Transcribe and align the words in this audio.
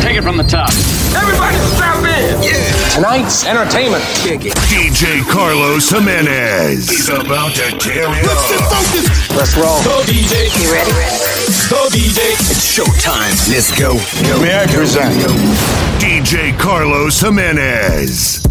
Take 0.00 0.16
it 0.16 0.22
from 0.22 0.36
the 0.36 0.44
top. 0.44 0.70
Everybody 1.14 1.56
strap 1.76 1.98
in. 2.04 2.42
Yeah. 2.42 2.90
Tonight's 2.94 3.46
entertainment. 3.46 4.02
DJ 4.72 5.22
Carlos 5.28 5.88
Jimenez 5.90 6.88
He's 6.88 7.08
about 7.08 7.54
to 7.54 7.70
tear 7.78 8.08
it 8.08 8.24
up. 8.26 9.36
Let's 9.36 9.56
roll. 9.56 9.82
Go 9.84 10.02
DJ. 10.04 10.48
You 10.60 10.72
ready? 10.72 10.90
Go 11.68 11.88
DJ. 11.88 12.32
It's 12.50 12.76
showtime. 12.76 13.36
Let's 13.52 13.70
go. 13.78 13.94
May 14.42 14.58
I 14.58 14.66
present 14.66 15.14
DJ 16.00 16.58
Carlos 16.58 17.20
Jimenez. 17.20 18.49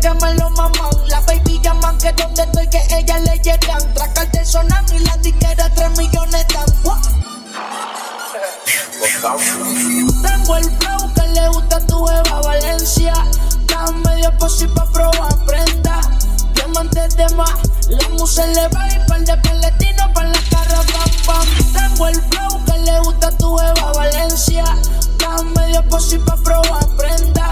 Que 0.00 0.14
me 0.14 0.34
lo 0.34 0.50
maman. 0.50 0.90
La 1.08 1.20
baby 1.20 1.60
llaman 1.62 1.98
que 1.98 2.12
donde 2.12 2.42
estoy 2.42 2.68
que 2.68 2.82
ellas 2.96 3.20
le 3.22 3.38
llegan. 3.38 3.94
Traca 3.94 4.22
el 4.22 4.42
tsunami 4.42 4.98
la 5.00 5.16
disquera 5.18 5.70
3 5.74 5.98
millones. 5.98 6.46
What? 6.84 6.98
Tengo 10.22 10.56
el 10.56 10.64
flow 10.78 11.14
que 11.14 11.28
le 11.28 11.48
gusta 11.48 11.76
a 11.76 11.86
tu 11.86 12.08
Eva 12.08 12.40
Valencia. 12.42 13.12
Dame 13.66 14.08
medio 14.08 14.36
posi 14.38 14.66
pa' 14.66 14.86
probar 14.92 15.36
prenda. 15.46 16.00
Diamantes 16.54 17.16
de 17.16 17.28
más, 17.34 17.54
la 17.88 18.08
musa 18.10 18.46
le 18.46 18.68
va 18.68 18.88
y 18.88 18.98
par 19.08 19.20
de 19.20 19.36
palestinos 19.36 20.08
pa' 20.14 20.24
la 20.24 20.40
cara 20.50 20.82
pam 20.92 21.10
pam. 21.26 21.46
Tengo 21.72 22.08
el 22.08 22.22
flow 22.22 22.64
que 22.64 22.78
le 22.78 23.00
gusta 23.00 23.28
a 23.28 23.36
tu 23.36 23.58
Eva 23.58 23.92
Valencia. 23.92 24.64
Dame 25.18 25.50
medio 25.56 25.88
posi 25.88 26.18
pa' 26.18 26.36
probar 26.36 26.86
prenda. 26.96 27.50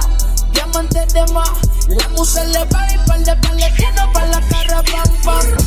Diamantes 0.53 1.13
de 1.13 1.27
más, 1.33 1.51
la 1.99 2.09
musa 2.09 2.45
le 2.45 2.59
va 2.59 2.87
y 2.93 2.99
par 3.07 3.19
de 3.19 3.35
palestinos 3.43 4.09
pa' 4.13 4.27
la 4.27 4.41
cara 4.49 4.83
pam 4.83 5.11
pam. 5.25 5.66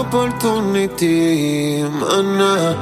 Opportunity, 0.00 1.84
mana. 2.00 2.76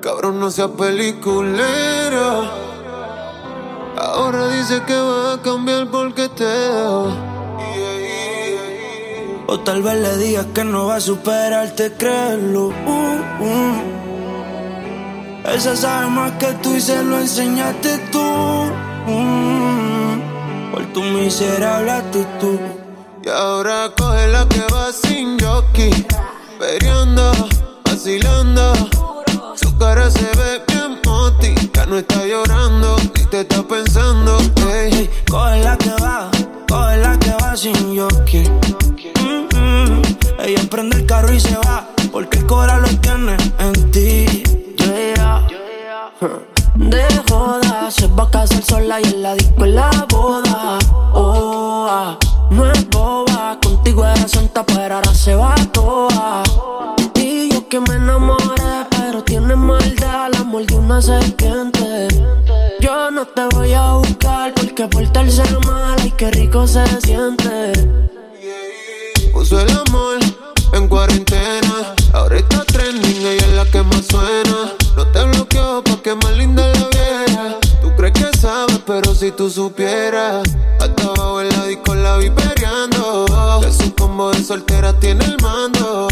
Cabrón, 0.00 0.40
no 0.40 0.50
sea 0.50 0.68
peliculero. 0.68 2.50
Ahora 3.96 4.48
dice 4.48 4.82
que 4.86 4.94
va 4.94 5.34
a 5.34 5.42
cambiar 5.42 5.86
porque 5.88 6.28
te 6.28 6.44
dejo. 6.44 7.12
O 9.46 9.60
tal 9.60 9.82
vez 9.82 9.94
le 9.94 10.16
digas 10.16 10.46
que 10.54 10.64
no 10.64 10.86
va 10.86 10.96
a 10.96 11.00
superarte, 11.00 11.92
créelo. 11.92 12.68
Uh, 12.68 13.18
uh. 13.40 14.02
Ella 15.44 15.76
sabe 15.76 16.06
más 16.08 16.32
que 16.32 16.52
tú 16.62 16.74
y 16.74 16.80
se 16.80 17.02
lo 17.04 17.18
enseñaste 17.18 17.98
tú. 18.10 18.22
Mm. 19.06 19.81
Por 20.72 20.86
tu 20.94 21.02
miserable 21.02 21.90
actitud. 21.90 22.58
Y 23.22 23.28
ahora 23.28 23.92
coge 23.94 24.26
la 24.28 24.48
que 24.48 24.62
va 24.72 24.90
sin 24.90 25.38
jockey. 25.38 25.92
Periando, 26.58 27.30
vacilando. 27.84 28.72
Su 29.54 29.76
cara 29.76 30.10
se 30.10 30.24
ve 30.38 30.62
bien 30.66 30.98
moti. 31.04 31.54
Ya 31.74 31.84
no 31.84 31.98
está 31.98 32.24
llorando, 32.24 32.96
ni 33.14 33.24
te 33.26 33.40
está 33.40 33.62
pensando. 33.62 34.38
Coge 35.30 35.60
la 35.62 35.76
que 35.76 35.90
va, 36.02 36.30
coge 36.66 36.96
la 36.96 37.18
que 37.18 37.32
va 37.32 37.54
sin 37.54 37.98
jockey. 37.98 38.48
Mm, 39.20 39.54
mm. 39.54 40.02
Ella 40.40 40.62
prende 40.70 40.96
el 40.96 41.06
carro 41.06 41.32
y 41.34 41.40
se 41.40 41.54
va, 41.54 41.86
porque 42.10 42.38
el 42.38 42.46
corazón 42.46 42.82
lo 42.82 43.00
tiene 43.00 43.36
en 43.58 43.90
ti. 43.90 44.42
Yeah. 44.78 45.51
De 46.22 47.04
joda, 47.28 47.90
se 47.90 48.06
va 48.06 48.22
a 48.22 48.30
casar 48.30 48.62
sola 48.62 49.00
y 49.00 49.04
en 49.06 49.22
la 49.22 49.34
disco 49.34 49.64
en 49.64 49.74
la 49.74 49.90
boda. 50.08 50.78
Oh, 51.12 51.88
ah, 51.90 52.16
no 52.48 52.70
es 52.70 52.88
boba, 52.90 53.58
contigo 53.60 54.04
era 54.04 54.28
santa, 54.28 54.64
pero 54.64 54.94
ahora 54.94 55.12
se 55.14 55.34
va 55.34 55.56
toda. 55.72 56.44
Y 57.16 57.50
yo 57.52 57.68
que 57.68 57.80
me 57.80 57.96
enamoré, 57.96 58.86
pero 58.90 59.24
tiene 59.24 59.56
maldad, 59.56 60.30
la 60.30 60.44
de 60.44 60.74
una 60.76 61.02
serpiente. 61.02 62.06
Yo 62.80 63.10
no 63.10 63.26
te 63.26 63.44
voy 63.56 63.72
a 63.72 63.94
buscar 63.94 64.54
porque 64.54 64.86
portarse 64.86 65.42
mal, 65.66 65.96
ay, 65.98 66.12
qué 66.16 66.30
rico 66.30 66.68
se 66.68 66.86
siente. 67.00 67.72
Puso 69.32 69.60
el 69.60 69.70
amor 69.70 70.18
en 70.72 70.86
cuarentena. 70.86 71.96
Ahora 72.12 72.38
está 72.38 72.64
trending, 72.64 73.26
ella 73.26 73.44
es 73.44 73.52
la 73.54 73.64
que 73.64 73.82
más 73.82 74.06
suena. 74.06 74.81
Bloqueó 75.52 75.84
pa' 75.84 76.02
que 76.02 76.14
más 76.14 76.32
linda 76.36 76.66
la 76.66 76.88
viera. 76.88 77.58
Tú 77.80 77.92
crees 77.96 78.12
que 78.14 78.38
sabes, 78.38 78.80
pero 78.86 79.14
si 79.14 79.30
tú 79.32 79.50
supieras. 79.50 80.48
Hasta 80.80 81.02
abajo 81.02 81.40
en 81.42 81.48
la 81.50 81.66
disco 81.66 81.94
la 81.94 82.16
vi 82.16 82.30
peleando. 82.30 83.60
De 83.60 83.72
su 83.72 83.94
combo 83.94 84.30
de 84.30 84.42
soltera 84.42 84.92
tiene 84.98 85.24
el 85.24 85.36
mando. 85.42 86.08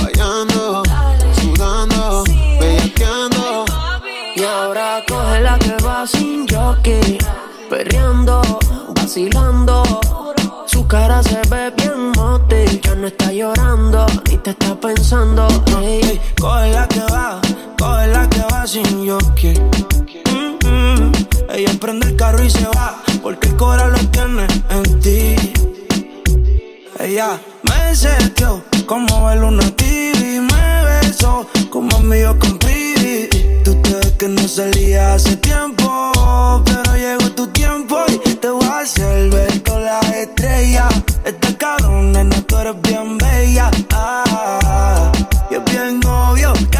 Vayando, 0.00 0.82
sudando, 1.40 2.24
bellaqueando. 2.60 3.64
Y 4.36 4.44
ahora 4.44 5.02
coge 5.08 5.40
la 5.40 5.58
que 5.58 5.76
va 5.84 6.06
sin 6.06 6.46
jockey, 6.46 7.18
perreando, 7.68 8.42
vacilando. 8.94 9.82
Su 10.66 10.86
cara 10.86 11.22
se 11.22 11.40
ve 11.48 11.72
bien 11.76 12.12
moti, 12.12 12.80
ya 12.82 12.94
no 12.94 13.06
está 13.08 13.32
llorando, 13.32 14.06
ni 14.28 14.36
te 14.38 14.50
está 14.50 14.78
pensando. 14.78 15.48
Coge 16.38 16.70
la 16.70 16.86
que 16.86 17.00
va, 17.12 17.40
coge 17.78 18.06
la 18.08 18.28
que 18.28 18.45
sin. 18.66 19.06
Mm, 19.06 20.58
mm. 20.66 21.12
Ella 21.50 21.72
prende 21.80 22.08
el 22.08 22.16
carro 22.16 22.42
y 22.42 22.50
se 22.50 22.66
va, 22.66 23.00
porque 23.22 23.48
el 23.48 23.56
corazón 23.56 23.92
lo 23.92 24.10
tiene 24.10 24.46
en 24.70 25.00
ti. 25.00 25.36
Ella 26.98 27.40
me 27.62 27.94
setió 27.94 28.64
como 28.86 29.26
ver 29.26 29.44
una 29.44 29.70
TV, 29.76 30.40
me 30.40 30.84
besó 30.84 31.46
como 31.70 31.96
amigo 31.96 32.36
con 32.40 32.58
Pibi. 32.58 33.28
Tú 33.62 33.74
te 33.82 34.16
que 34.18 34.28
no 34.28 34.48
salía 34.48 35.14
hace 35.14 35.36
tiempo, 35.36 36.12
pero 36.64 36.96
llegó 36.96 37.30
tu 37.32 37.46
tiempo 37.48 37.98
y 38.24 38.34
te 38.34 38.48
voy 38.48 38.66
a 38.66 38.80
hacer 38.80 39.30
ver 39.30 39.62
con 39.62 39.84
las 39.84 40.04
estrellas. 40.10 40.92
Esta 41.24 41.56
cabrón, 41.56 42.12
nena, 42.12 42.40
tú 42.42 42.56
eres 42.56 42.74
bien 42.82 43.16
bella. 43.16 43.70
Ah, 43.92 45.12
y 45.50 45.70
bien 45.70 46.00
que 46.00 46.05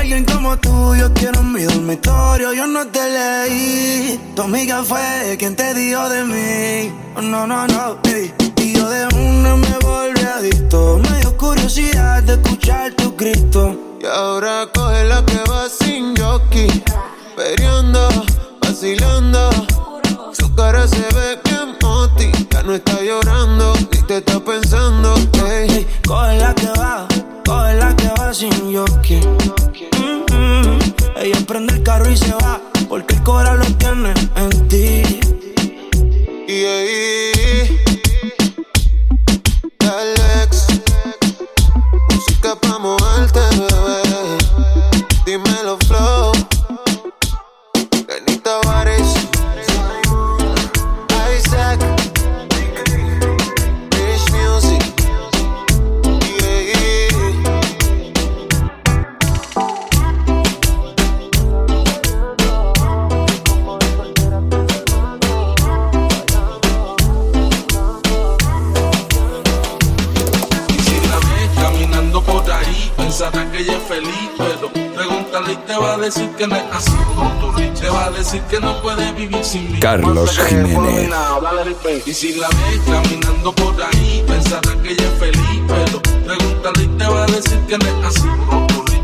alguien 0.06 0.24
como 0.24 0.56
tú 0.58 0.94
yo 0.94 1.12
quiero 1.14 1.42
mi 1.42 1.64
dormitorio. 1.64 2.52
Yo 2.52 2.64
no 2.68 2.86
te 2.86 3.00
leí, 3.10 4.20
mí 4.36 4.42
amiga 4.44 4.84
fue 4.84 5.36
quien 5.36 5.56
te 5.56 5.74
dio 5.74 6.08
de 6.08 6.22
mí. 6.22 6.92
No, 7.16 7.44
no, 7.44 7.66
no, 7.66 7.98
Y 8.56 8.72
yo 8.72 8.88
de 8.88 9.06
una 9.16 9.56
me 9.56 9.78
volví 9.82 10.20
adicto. 10.22 11.00
Me 11.02 11.18
dio 11.18 11.36
curiosidad 11.36 12.22
de 12.22 12.34
escuchar 12.34 12.92
tu 12.92 13.16
grito. 13.16 13.76
Y 14.00 14.06
ahora 14.06 14.68
coge 14.72 15.04
la 15.06 15.26
que 15.26 15.38
va 15.50 15.68
sin 15.68 16.16
jockey. 16.16 16.84
Periando, 17.34 18.08
vacilando. 18.62 19.50
Su 20.38 20.54
cara 20.54 20.86
se 20.86 21.02
ve 21.16 21.40
bien 21.44 21.76
moti. 21.82 22.30
Ya 22.52 22.62
no 22.62 22.74
está 22.74 23.02
llorando, 23.02 23.74
ni 23.90 24.02
te 24.02 24.18
está 24.18 24.38
pensando. 24.38 25.14
Coge 26.06 26.38
la 26.38 26.54
que 26.54 26.68
va, 26.78 27.08
coge 27.46 27.74
la 27.74 27.94
que 27.94 28.08
va 28.18 28.34
sin 28.34 28.52
jockey. 28.74 29.20
Mm 30.32 30.78
Ella 31.16 31.38
prende 31.46 31.74
el 31.74 31.82
carro 31.82 32.10
y 32.10 32.16
se 32.16 32.32
va 32.32 32.60
porque 32.88 33.14
el 33.14 33.22
corazón 33.22 33.58
lo 33.60 33.66
tiene 33.76 34.12
en 34.36 34.68
ti. 34.68 35.02
Yeah. 36.46 36.86
Alex, 39.80 40.66
música 42.10 42.54
pa' 42.60 42.78
moverte, 42.78 43.40
Carlos 79.80 80.38
Jiménez. 80.38 81.10
Y 82.06 82.14
si 82.14 82.34
la 82.34 82.48
ves 82.48 82.80
caminando 82.86 83.54
por 83.54 83.74
ahí, 83.82 84.24
pensará 84.26 84.72
que 84.82 84.92
ella 84.92 85.04
es 85.04 85.18
feliz, 85.18 85.62
pero 85.68 86.02
pregúntale 86.24 86.82
y 86.82 86.86
te 86.88 87.06
va 87.06 87.24
a 87.24 87.26
decir 87.26 87.58
que 87.66 87.78
no 87.78 87.86
es 87.86 88.06
así. 88.06 88.28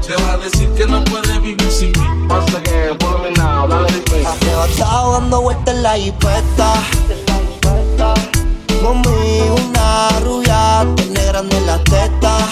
Te 0.06 0.22
va 0.22 0.32
a 0.32 0.36
decir 0.38 0.68
que 0.70 0.86
no 0.86 1.02
puede 1.04 1.38
vivir 1.40 1.70
sin 1.70 1.88
mí. 1.92 2.28
Pasa 2.28 2.62
que 2.62 2.94
por 2.98 3.22
mí 3.22 3.28
nada, 3.36 3.86
Arrebatado 4.26 5.12
dando 5.12 5.42
vueltas 5.42 5.74
en 5.74 5.82
la 5.82 5.98
hipeta. 5.98 6.74
Conmigo 8.82 9.56
una 9.68 10.08
rubia, 10.20 10.86
tiene 10.96 11.24
grande 11.24 11.60
la 11.62 11.82
teta 11.84 12.48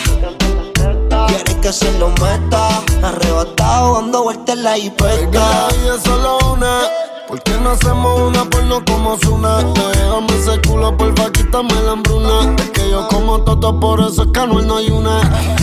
quiere 1.31 1.61
que 1.61 1.73
se 1.73 1.91
lo 1.99 2.09
meta. 2.09 2.83
Arrebatado 3.03 3.95
dando 3.95 4.25
vueltas 4.25 4.57
en 4.57 4.63
la 4.63 4.79
hipeta. 4.79 5.69
Es 5.95 6.03
solo 6.03 6.39
una. 6.53 6.83
¿Por 7.31 7.41
qué 7.45 7.53
no 7.63 7.71
hacemos 7.71 8.23
una 8.23 8.45
porno 8.51 8.85
como 8.85 9.17
Zuna? 9.19 9.59
Déjame 9.63 10.37
ese 10.37 10.61
culo, 10.63 10.97
porfa, 10.97 11.31
quítame 11.31 11.73
la 11.85 11.93
hambruna. 11.93 12.57
Es 12.59 12.71
que 12.71 12.91
yo 12.91 13.07
como 13.07 13.41
todo, 13.43 13.79
por 13.79 14.01
eso 14.01 14.25
es 14.25 14.33
que 14.33 14.47
no 14.49 14.77
hay 14.77 14.91
una. 14.91 15.21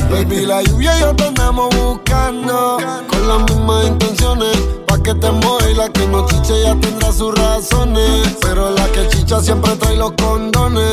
Baby, 0.10 0.46
la 0.46 0.62
lluvia 0.62 0.98
y 0.98 1.02
yo 1.02 1.14
te 1.14 1.26
andamos 1.26 1.68
buscando. 1.76 2.78
Con 3.10 3.28
las 3.28 3.40
mismas 3.52 3.86
intenciones. 3.86 4.58
Pa' 4.88 4.98
que 5.04 5.14
te 5.14 5.30
mueva 5.30 5.70
y 5.70 5.74
la 5.74 5.90
que 5.90 6.08
no 6.08 6.26
chiche 6.28 6.64
ya 6.64 6.74
tendrá 6.80 7.12
sus 7.12 7.36
razones. 7.36 8.38
Pero 8.40 8.72
la 8.72 8.86
que 8.94 9.06
chicha 9.10 9.42
siempre 9.42 9.76
trae 9.76 9.98
los 9.98 10.14
condones. 10.14 10.86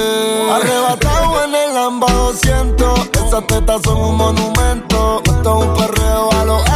Arrebatado 0.50 1.44
en 1.44 1.54
el 1.54 1.76
AMBA 1.76 2.12
200. 2.12 3.10
Esas 3.24 3.46
tetas 3.46 3.80
son 3.84 3.96
un 3.96 4.16
monumento. 4.16 5.22
Esto 5.24 5.60
es 5.60 5.68
un 5.68 5.74
perreo 5.76 6.32
a 6.32 6.44
los 6.44 6.68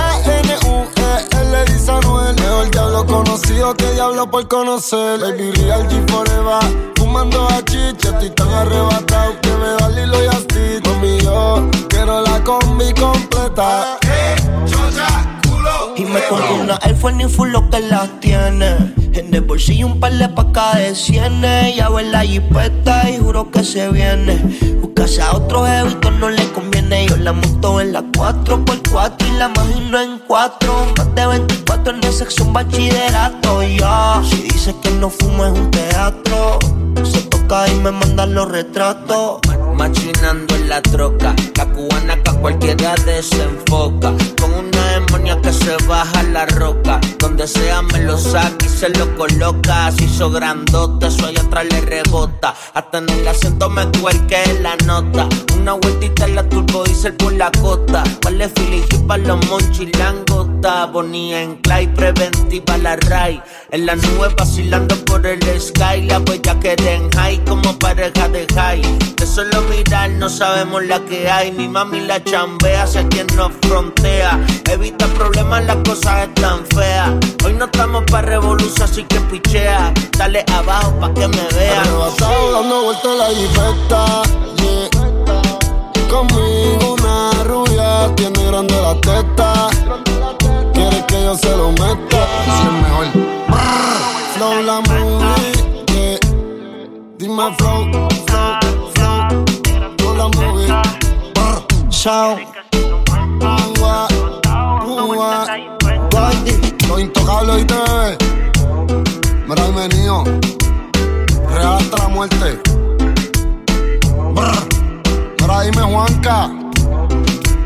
Anuel. 1.88 2.34
Mejor 2.36 2.70
diablo 2.70 3.06
conocido 3.06 3.74
que 3.74 3.92
diablo 3.92 4.30
por 4.30 4.46
conocer. 4.48 5.20
Baby, 5.20 5.52
real 5.52 5.88
G 5.88 6.10
forever. 6.10 6.92
Fumando 6.96 7.46
a 7.48 7.64
chicha, 7.64 8.10
estoy 8.10 8.30
tan 8.30 8.48
arrebatado 8.48 9.40
que 9.40 9.50
me 9.50 9.68
da 9.78 9.88
Lilo 9.88 10.24
y 10.24 10.26
Asti. 10.26 10.88
Mami, 10.88 11.20
yo 11.20 11.68
quiero 11.88 12.20
la 12.20 12.42
combi 12.44 12.92
completa. 12.94 13.98
Me 16.08 16.20
compro 16.26 16.54
una 16.54 16.78
iPhone 16.82 17.20
y 17.20 17.24
full 17.28 17.50
lo 17.50 17.68
que 17.68 17.80
las 17.80 18.08
tiene. 18.20 18.76
En 19.12 19.34
el 19.34 19.42
bolsillo 19.42 19.86
un 19.86 20.00
par 20.00 20.12
de 20.12 20.28
pacas 20.28 20.76
de 20.76 20.94
cienes. 20.94 21.76
Ya 21.76 21.90
ve 21.90 22.04
la 22.04 22.22
jipeta 22.22 23.10
y 23.10 23.18
juro 23.18 23.50
que 23.50 23.62
se 23.62 23.90
viene. 23.90 24.36
Buscase 24.80 25.20
a 25.20 25.36
otro 25.36 25.66
jevito 25.66 26.10
no 26.12 26.30
le 26.30 26.50
conviene. 26.52 27.06
Yo 27.08 27.16
la 27.18 27.32
monto 27.32 27.80
en 27.80 27.92
la 27.92 28.02
4x4 28.02 29.16
y 29.28 29.38
la 29.38 29.50
imagino 29.54 30.00
en 30.00 30.18
4. 30.26 30.86
Más 30.96 31.14
de 31.14 31.26
24 31.26 31.94
en 31.94 32.12
sexo 32.12 32.44
un 32.44 32.52
bachillerato. 32.54 33.62
Ya, 33.62 34.22
si 34.24 34.42
dice 34.42 34.74
que 34.82 34.90
no 34.92 35.10
fumo 35.10 35.44
es 35.44 35.52
un 35.52 35.70
teatro. 35.70 36.58
Se 37.04 37.20
toca 37.22 37.68
y 37.68 37.74
me 37.80 37.90
mandan 37.90 38.32
los 38.34 38.48
retratos 38.50 39.40
machinando 39.78 40.56
en 40.56 40.68
la 40.68 40.82
troca. 40.82 41.34
La 41.56 41.64
cubana 41.66 42.22
que 42.22 42.30
a 42.30 42.34
cualquiera 42.34 42.94
desenfoca. 43.06 44.12
Con 44.40 44.52
una 44.52 44.82
demonia 44.92 45.40
que 45.40 45.52
se 45.52 45.76
baja 45.86 46.22
la 46.24 46.44
roca. 46.46 47.00
Donde 47.18 47.46
sea 47.46 47.80
me 47.82 48.00
lo 48.00 48.18
saca 48.18 48.66
y 48.66 48.68
se 48.68 48.88
lo 48.90 49.16
coloca. 49.16 49.90
Si 49.92 50.04
hizo 50.04 50.30
grandote, 50.30 51.06
eso 51.06 51.26
allá 51.26 51.40
atrás 51.40 51.66
le 51.70 51.80
rebota. 51.80 52.54
Hasta 52.74 52.98
en 52.98 53.08
el 53.08 53.28
asiento 53.28 53.70
me 53.70 53.86
cuelque 54.00 54.42
la 54.60 54.76
nota. 54.84 55.28
Una 55.56 55.72
vueltita 55.74 56.26
en 56.26 56.34
la 56.34 56.48
turbo 56.48 56.84
diesel 56.84 57.14
por 57.14 57.32
la 57.32 57.50
costa. 57.62 58.02
Vale 58.22 58.48
feeling 58.48 59.06
para 59.06 59.22
los 59.22 59.46
monchis 59.46 59.96
langota. 59.98 60.90
En 60.98 61.56
clay, 61.56 61.86
preventiva 61.86 62.76
la 62.78 62.96
ray. 62.96 63.40
En 63.70 63.86
la 63.86 63.94
nube 63.94 64.28
vacilando 64.36 64.96
por 65.04 65.24
el 65.26 65.40
sky. 65.60 66.02
La 66.06 66.18
huella 66.18 66.58
que 66.58 66.74
den 66.76 67.08
high 67.12 67.42
como 67.44 67.78
pareja 67.78 68.28
de 68.28 68.46
high. 68.54 68.82
De 69.16 69.26
solo 69.26 69.62
mirar 69.68 70.10
no 70.10 70.28
sabemos 70.28 70.84
la 70.84 71.00
que 71.00 71.30
hay. 71.30 71.52
Ni 71.52 71.68
mami 71.68 72.00
la 72.00 72.22
chambea, 72.22 72.84
hacia 72.84 73.06
quien 73.08 73.26
nos 73.36 73.52
frontea. 73.62 74.38
Evita 74.70 75.06
problemas, 75.06 75.64
las 75.64 75.76
cosas 75.76 76.28
están 76.28 76.64
feas. 76.74 77.10
Hoy 77.44 77.52
no 77.54 77.66
estamos 77.66 78.04
para 78.10 78.28
revolución, 78.28 78.82
así 78.82 79.04
que 79.04 79.20
pichea. 79.20 79.92
Dale 80.16 80.44
abajo 80.52 80.92
pa' 81.00 81.12
que 81.14 81.28
me 81.28 81.48
vea. 81.54 81.80
Arrebatado 81.82 82.52
dando 82.52 82.82
vueltas 82.82 83.16
la 83.18 83.28
yeah. 83.30 84.88
Conmigo 86.08 86.94
una 86.94 87.30
rubia, 87.44 88.14
tiene 88.16 88.44
grande 88.46 88.74
la 88.80 88.94
teta. 89.00 89.68
Quiere 90.72 91.04
que 91.06 91.22
yo 91.22 91.36
se 91.36 91.56
lo 91.56 91.70
meta. 91.72 92.26
Si 92.44 92.66
es 92.66 92.72
mejor. 92.82 93.06
Flow 94.34 94.62
la 94.62 94.80
movie, 94.80 95.52
yeah. 95.92 96.18
Dime 97.18 97.54
flow. 97.56 98.27
Chao. 102.08 102.38
Ua, 103.82 104.08
ua. 104.86 105.46
Los 106.88 107.00
intocables 107.00 107.60
y 107.60 107.64
te 107.66 107.74
Mira 109.46 109.66
el 109.66 109.74
venido. 109.74 110.24
Real 111.50 111.76
hasta 111.76 111.98
la 111.98 112.08
muerte. 112.08 112.58
Brr. 114.32 114.52
Mira 115.38 115.60
dime 115.60 115.82
Juanca. 115.82 116.48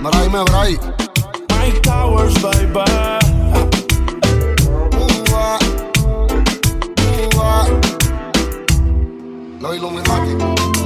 Mira 0.00 0.22
dime 0.22 0.42
Bray. 0.42 0.76
Mike 1.50 1.80
Towers, 1.82 2.34
baby. 2.42 2.80
Ua, 5.30 5.58
ua. 7.36 7.66
Los 9.60 9.76
Illuminati. 9.76 10.81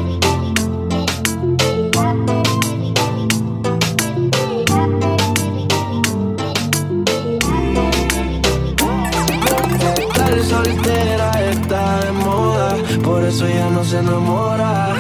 Moda, 13.27 13.33
por 13.33 13.35
eso 13.35 13.49
ya 13.49 13.71
no 13.71 13.85
se 13.85 13.99
enamora. 13.99 14.97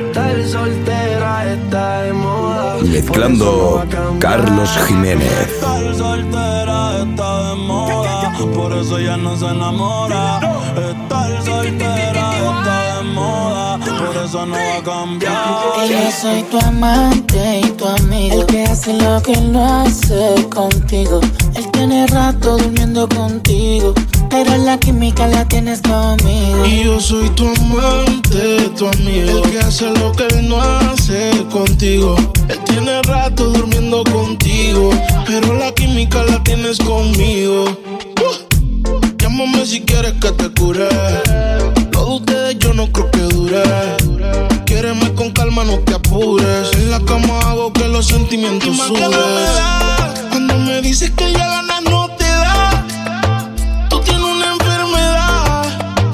Estar 0.00 0.46
soltera 0.46 1.52
está 1.52 2.02
de 2.02 2.12
moda. 2.12 2.76
Mezclando 2.82 3.84
Carlos 4.18 4.70
Jiménez. 4.86 5.32
Estar 5.48 5.94
soltera 5.94 7.02
está 7.02 7.50
de 7.50 7.56
moda, 7.56 8.32
por 8.54 8.72
eso 8.72 8.98
ya 8.98 9.16
no 9.16 9.36
se 9.36 9.46
enamora. 9.46 10.40
Estar 10.76 11.44
soltera 11.44 12.32
está 12.32 12.96
de 12.96 13.02
moda, 13.14 13.78
por 13.78 14.16
eso 14.24 14.46
no 14.46 14.56
va 14.56 14.76
a 14.76 14.82
cambiar. 14.82 15.88
Yo 15.88 16.10
soy 16.20 16.42
tu 16.44 16.58
amante 16.58 17.60
y 17.60 17.70
tu 17.72 17.86
amigo. 17.86 18.40
El 18.40 18.46
que 18.46 18.64
hace 18.64 18.92
lo 18.94 19.22
que 19.22 19.36
no 19.36 19.82
hace 19.82 20.48
contigo. 20.50 21.20
Él 21.60 21.70
tiene 21.72 22.06
rato 22.06 22.56
durmiendo 22.56 23.06
contigo. 23.06 23.92
Pero 24.30 24.56
la 24.56 24.78
química 24.78 25.26
la 25.26 25.44
tienes 25.46 25.82
conmigo. 25.82 26.64
Y 26.64 26.84
yo 26.84 26.98
soy 26.98 27.28
tu 27.30 27.46
amante, 27.48 28.70
tu 28.78 28.86
amigo. 28.86 29.44
El 29.44 29.50
que 29.50 29.58
hace 29.58 29.90
lo 29.90 30.10
que 30.12 30.26
él 30.28 30.48
no 30.48 30.58
hace 30.58 31.30
contigo. 31.52 32.16
Él 32.48 32.58
tiene 32.64 33.02
rato 33.02 33.50
durmiendo 33.50 34.02
contigo. 34.04 34.88
Pero 35.26 35.52
la 35.52 35.70
química 35.72 36.22
la 36.22 36.42
tienes 36.42 36.78
conmigo. 36.78 37.64
Uh. 37.66 39.16
Llámame 39.18 39.66
si 39.66 39.82
quieres 39.82 40.14
que 40.14 40.32
te 40.32 40.48
cure. 40.58 40.88
Lo 41.92 42.06
de 42.06 42.10
ustedes 42.12 42.58
yo 42.58 42.72
no 42.72 42.90
creo 42.90 43.10
que 43.10 43.20
dure. 43.20 43.62
Quiereme 44.64 45.12
con 45.12 45.30
calma, 45.32 45.64
no 45.64 45.78
te 45.80 45.92
apures. 45.92 46.72
En 46.72 46.90
la 46.90 47.00
cama 47.00 47.38
hago 47.40 47.70
que 47.70 47.86
los 47.86 48.06
sentimientos 48.06 48.78
suben. 48.78 50.09
Dices 50.82 51.10
que 51.10 51.32
ya 51.32 51.46
ganas 51.46 51.82
no 51.82 52.08
te 52.16 52.24
da. 52.24 52.84
Tú 53.90 54.00
tienes 54.00 54.22
una 54.22 54.54
enfermedad 54.54 55.64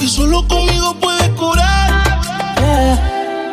y 0.01 0.09
solo 0.09 0.47
conmigo 0.49 0.95
puedes 1.01 1.29
curar. 1.31 2.05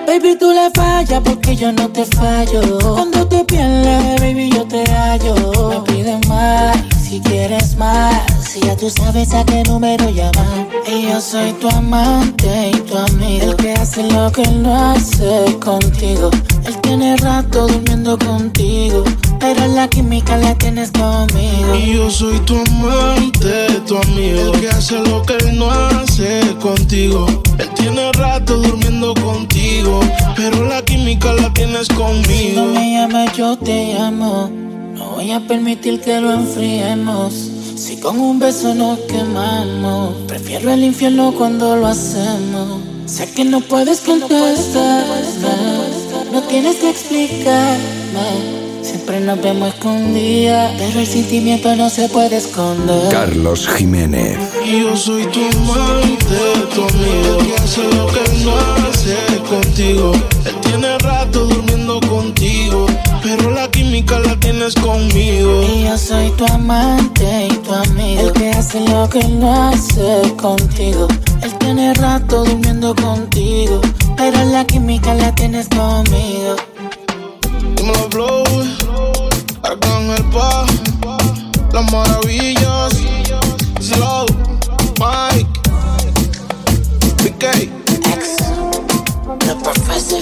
Baby, 0.07 0.35
tú 0.37 0.51
le 0.51 0.69
fallas 0.71 1.21
porque 1.23 1.55
yo 1.55 1.71
no 1.71 1.87
te 1.89 2.03
fallo. 2.05 2.61
Cuando 2.95 3.27
te 3.27 3.45
pierdes, 3.45 4.19
baby, 4.19 4.49
yo 4.49 4.65
te 4.65 4.83
hallo. 4.91 5.69
Me 5.69 5.93
piden 5.93 6.19
más 6.27 6.75
si 7.01 7.21
quieres 7.21 7.77
más. 7.77 8.19
Si 8.43 8.59
ya 8.59 8.75
tú 8.75 8.89
sabes 8.89 9.33
a 9.33 9.45
qué 9.45 9.63
número 9.63 10.09
llamar. 10.09 10.67
Y 10.87 11.03
yo 11.03 11.21
soy 11.21 11.53
tu 11.53 11.69
amante 11.69 12.71
y 12.71 12.79
tu 12.81 12.97
amigo. 12.97 13.51
El 13.51 13.55
que 13.55 13.73
hace 13.73 14.03
lo 14.11 14.31
que 14.31 14.45
no 14.47 14.91
hace 14.91 15.57
contigo. 15.59 16.31
Él 16.65 16.81
tiene 16.81 17.17
rato 17.17 17.67
durmiendo 17.67 18.17
contigo. 18.17 19.03
Pero 19.39 19.67
la 19.67 19.87
química 19.87 20.37
la 20.37 20.55
tienes 20.55 20.91
conmigo. 20.91 21.75
Y 21.75 21.93
yo 21.93 22.09
soy 22.09 22.39
tu 22.39 22.55
amante, 22.55 23.67
tu 23.85 23.97
amigo. 23.97 24.53
El 24.53 24.61
que 24.61 24.69
hace 24.69 24.99
lo 24.99 25.21
que 25.23 25.35
él 25.35 25.57
no 25.57 25.69
hace 25.69 26.41
contigo. 26.61 27.25
Él 27.57 27.69
tiene 27.75 28.11
rato 28.13 28.57
durmiendo 28.57 29.13
contigo. 29.15 29.99
Pero 30.35 30.63
la 30.65 30.81
química 30.83 31.33
la 31.33 31.51
tienes 31.53 31.87
conmigo. 31.89 32.25
Si 32.29 32.51
no 32.55 32.65
me 32.65 32.93
llamas, 32.93 33.35
yo 33.35 33.57
te 33.57 33.93
llamo. 33.93 34.49
No 34.93 35.11
voy 35.15 35.31
a 35.31 35.39
permitir 35.41 35.99
que 36.01 36.21
lo 36.21 36.31
enfriemos. 36.31 37.33
Si 37.75 37.97
con 37.99 38.19
un 38.19 38.39
beso 38.39 38.73
nos 38.75 38.99
quemamos, 38.99 40.13
prefiero 40.27 40.71
el 40.71 40.83
infierno 40.83 41.33
cuando 41.33 41.75
lo 41.75 41.87
hacemos. 41.87 42.81
Sé 43.05 43.29
que 43.31 43.43
no 43.43 43.59
puedes 43.59 43.99
contestar, 44.01 45.05
no, 45.41 46.02
tienes 46.41 46.77
que 46.77 46.89
explicarme. 46.89 48.63
Siempre 48.81 49.21
nos 49.21 49.41
vemos 49.41 49.69
escondidas, 49.69 50.73
pero 50.77 50.99
el 50.99 51.07
sentimiento 51.07 51.75
no 51.75 51.89
se 51.89 52.09
puede 52.09 52.37
esconder. 52.37 53.11
Carlos 53.11 53.67
Jiménez. 53.67 54.37
Y 54.65 54.81
yo 54.81 54.97
soy 54.97 55.25
tu 55.27 55.39
amante, 55.39 56.37
tu 56.75 56.81
amigo. 56.81 57.37
Que 57.37 57.55
hace 57.55 57.83
lo 57.95 58.07
que 58.07 58.43
no 58.43 58.55
hace 58.57 59.15
contigo. 59.49 60.11
Él 60.45 60.55
tiene 60.61 60.97
rato 60.97 61.45
durmiendo 61.45 62.01
contigo, 62.01 62.87
pero 63.21 63.51
la 63.51 63.69
química 63.71 64.19
la 64.19 64.35
tienes 64.37 64.75
conmigo. 64.75 65.63
Y 65.63 65.83
yo 65.83 65.97
soy 65.97 66.29
tu 66.31 66.45
amante 66.45 67.47
y 67.51 67.55
tu 67.57 67.73
amigo. 67.73 68.21
El 68.21 68.33
que 68.33 68.49
hace 68.49 68.81
lo 68.81 69.07
que 69.07 69.23
no 69.23 69.69
hace 69.69 70.33
contigo. 70.35 71.07
Él 71.73 71.77
tiene 71.77 71.93
rato 71.95 72.43
durmiendo 72.43 72.93
contigo, 72.93 73.81
pero 74.15 74.45
la 74.45 74.63
química 74.63 75.15
la 75.15 75.33
tienes 75.33 75.67
conmigo. 75.69 76.55
Dímelo, 77.75 78.09
Blow, 78.09 78.43
Arcángel 79.63 80.23
Pa, 80.29 80.65
Las 81.71 81.91
Maravillas, 81.91 82.93
Slow, 83.81 84.27
Mike, 84.99 85.49
BK, 87.23 87.43
X, 87.43 88.37
The 89.39 89.55
Professor, 89.63 90.21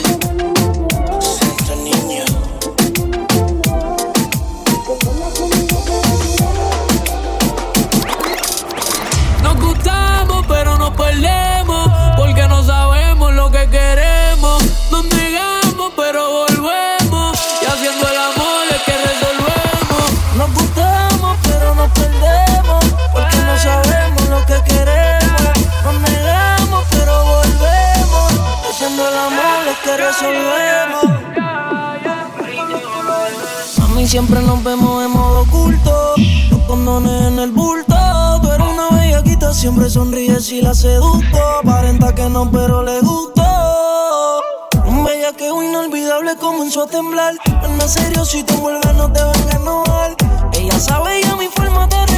siempre 34.12 34.42
nos 34.42 34.62
vemos 34.62 35.06
en 35.06 35.12
modo 35.12 35.44
oculto. 35.44 36.16
Los 36.50 36.60
condones 36.64 37.28
en 37.28 37.40
el 37.40 37.52
bulto. 37.54 37.96
Tú 38.42 38.52
eres 38.52 38.68
una 38.68 38.90
bellaquita, 38.90 39.54
siempre 39.54 39.90
sonríes 39.90 40.52
y 40.52 40.62
la 40.62 40.74
seduzco. 40.74 41.40
Aparenta 41.64 42.14
que 42.14 42.28
no, 42.28 42.52
pero 42.52 42.84
le 42.84 43.00
gustó. 43.00 44.42
Un 44.86 45.06
bellaqueo 45.06 45.64
inolvidable 45.64 46.36
comenzó 46.36 46.84
a 46.84 46.88
temblar. 46.88 47.36
Anda 47.64 47.88
serio, 47.88 48.26
si 48.26 48.44
te 48.44 48.54
envuelves 48.54 48.94
no 48.96 49.10
te 49.14 49.24
van 49.24 49.50
a 49.50 49.56
enojar. 49.56 50.16
Ella 50.60 50.78
sabe 50.78 51.22
ya 51.24 51.38
mi 51.38 51.48
forma 51.48 51.88
de 51.88 52.11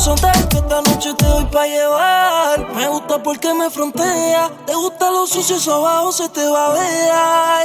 horizontal 0.00 0.48
que 0.48 0.56
esta 0.56 0.80
noche 0.80 1.12
te 1.14 1.26
doy 1.26 1.44
pa' 1.46 1.66
llevar. 1.66 2.74
Me 2.74 2.88
gusta 2.88 3.22
porque 3.22 3.52
me 3.52 3.68
frontea. 3.68 4.50
Te 4.66 4.74
gusta 4.74 5.10
lo 5.10 5.26
sucio, 5.26 5.56
eso 5.56 5.74
abajo 5.74 6.10
se 6.10 6.28
te 6.30 6.46
va 6.48 6.66
a 6.66 6.72
ver. 6.72 7.10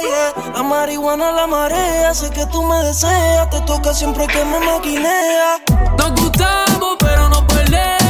yeah. 0.02 0.52
La 0.54 0.62
marihuana, 0.62 1.32
la 1.32 1.46
marea. 1.46 2.12
Sé 2.12 2.28
que 2.30 2.44
tú 2.46 2.62
me 2.62 2.76
deseas. 2.84 3.48
Te 3.48 3.60
toca 3.62 3.94
siempre 3.94 4.26
que 4.26 4.44
me 4.44 4.60
maquinea. 4.60 5.62
Nos 5.98 6.20
gustamos, 6.20 6.96
pero 6.98 7.28
nos 7.30 7.42
perdemos. 7.44 8.05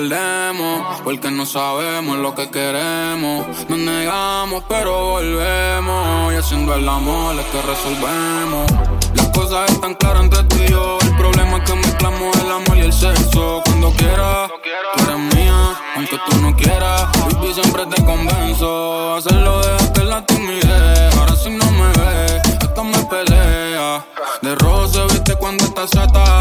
Perdemos. 0.00 1.00
Porque 1.04 1.30
no 1.30 1.46
sabemos 1.46 2.16
lo 2.18 2.34
que 2.34 2.50
queremos. 2.50 3.46
Nos 3.68 3.78
negamos, 3.78 4.64
pero 4.68 5.10
volvemos. 5.10 6.32
Y 6.32 6.36
haciendo 6.36 6.74
el 6.74 6.88
amor 6.88 7.34
es 7.38 7.46
que 7.46 7.62
resolvemos. 7.62 8.70
Las 9.14 9.28
cosas 9.28 9.70
están 9.70 9.94
claras 9.94 10.24
entre 10.24 10.44
tú 10.44 10.56
y 10.56 10.68
yo. 10.70 10.98
El 11.02 11.16
problema 11.16 11.58
es 11.58 11.70
que 11.70 11.76
mezclamos 11.76 12.36
el 12.36 12.50
amor 12.50 12.76
y 12.76 12.80
el 12.80 12.92
sexo. 12.92 13.62
Cuando 13.64 13.90
quieras, 13.92 14.50
tú 14.96 15.04
eres 15.04 15.18
mía, 15.34 15.74
aunque 15.96 16.18
tú 16.28 16.36
no 16.38 16.56
quieras. 16.56 17.08
Baby, 17.32 17.54
siempre 17.54 17.86
te 17.86 18.04
convenzo. 18.04 19.16
Hacerlo 19.16 19.60
dejaste 19.60 20.04
la 20.04 20.24
timidez. 20.24 21.16
Ahora 21.16 21.36
si 21.36 21.50
no 21.50 21.70
me 21.72 21.88
ves, 21.88 22.40
esto 22.60 22.84
me 22.84 22.98
pelea. 23.04 24.04
De 24.42 24.54
rojo 24.54 24.88
se 24.88 25.02
viste 25.04 25.34
cuando 25.36 25.64
estás 25.64 25.90
zeta. 25.90 26.39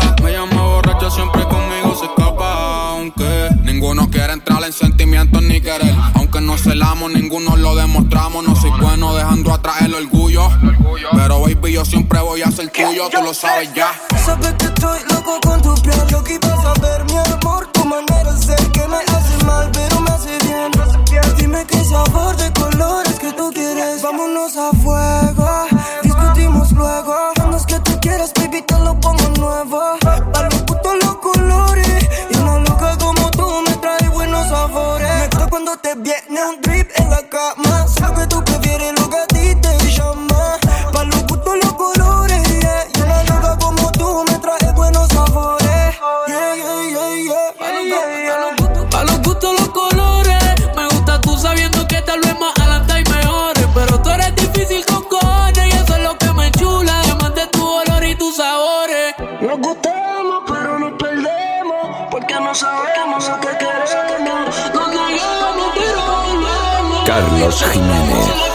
en 4.70 4.74
sentimientos 4.74 5.42
ni 5.42 5.60
querer. 5.62 5.96
Aunque 6.14 6.42
no 6.42 6.58
celamos, 6.58 7.12
ninguno 7.12 7.58
lo 7.58 7.76
demostramos. 7.76 8.48
No 8.48 8.56
soy 8.56 8.72
bueno 8.80 9.16
dejando 9.16 9.52
atrás 9.52 9.82
el 9.82 9.96
orgullo. 9.96 10.48
Pero 11.12 11.42
baby, 11.42 11.74
yo 11.74 11.86
siempre 11.86 12.20
voy 12.20 12.44
a 12.44 12.52
ser 12.52 12.70
tuyo, 12.70 13.10
tú 13.10 13.22
lo 13.24 13.34
sabes 13.34 13.74
ya. 13.74 13.92
Sabes 14.24 14.54
que 14.54 14.66
estoy 14.66 15.00
loco 15.10 15.40
con 15.42 15.62
tu 15.62 15.74
piel. 15.82 16.00
Yo 16.10 16.24
que 16.24 16.36
ibas 16.36 16.66
a 16.66 16.74
ver 16.82 17.04
mi 17.06 17.18
amor, 17.18 17.68
tu 17.74 17.84
manera 17.86 18.32
de 18.32 18.42
ser 18.42 18.72
que 18.72 18.88
me 18.88 18.98
hace 18.98 19.44
mal, 19.46 19.70
pero 19.74 20.02
me 20.02 20.10
hace 20.12 20.38
bien. 20.46 20.72
Dime 21.38 21.66
qué 21.66 21.84
sabor 21.84 22.38
de 22.38 22.52
colores 22.54 23.20
que 23.20 23.32
tú 23.34 23.52
quieres. 23.52 24.04
Vámonos 24.04 24.56
a 24.56 24.72
fuego, 24.84 25.68
discutimos 26.04 26.72
luego. 26.74 27.16
Cuando 27.36 27.58
es 27.58 27.66
que 27.66 27.80
tú 27.80 28.00
quieres, 28.02 28.32
baby, 28.36 28.62
te 28.62 28.78
lo 28.80 29.00
pongo 29.00 29.30
nuevo. 29.40 29.80
te 35.82 35.96
viene 35.96 36.46
un 36.46 36.59
Carlos 67.10 67.58
Jiménez. 67.74 68.49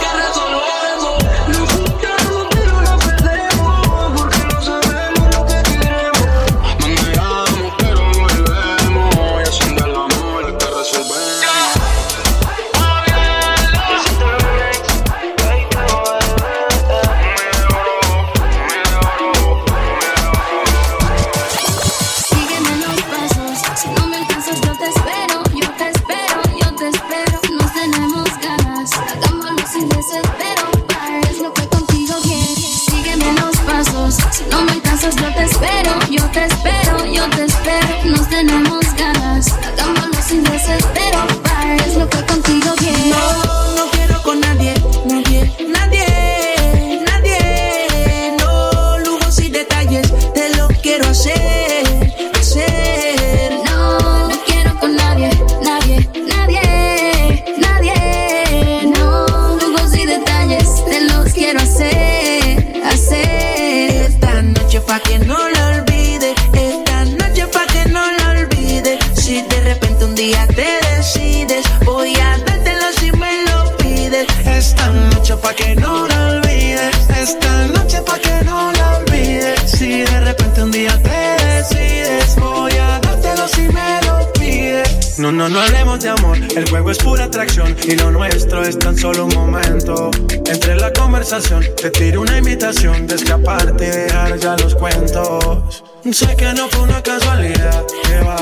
Entre 90.47 90.75
la 90.75 90.91
conversación, 90.91 91.63
te 91.75 91.89
tiro 91.89 92.21
una 92.21 92.37
invitación 92.37 93.07
de 93.07 93.15
escaparte 93.15 93.85
y 93.85 93.89
dejar 93.89 94.37
ya 94.37 94.55
los 94.57 94.75
cuentos. 94.75 95.83
Sé 96.11 96.35
que 96.35 96.53
no 96.53 96.67
fue 96.69 96.83
una 96.83 97.01
casualidad, 97.01 97.83
que 98.03 98.19
va, 98.19 98.35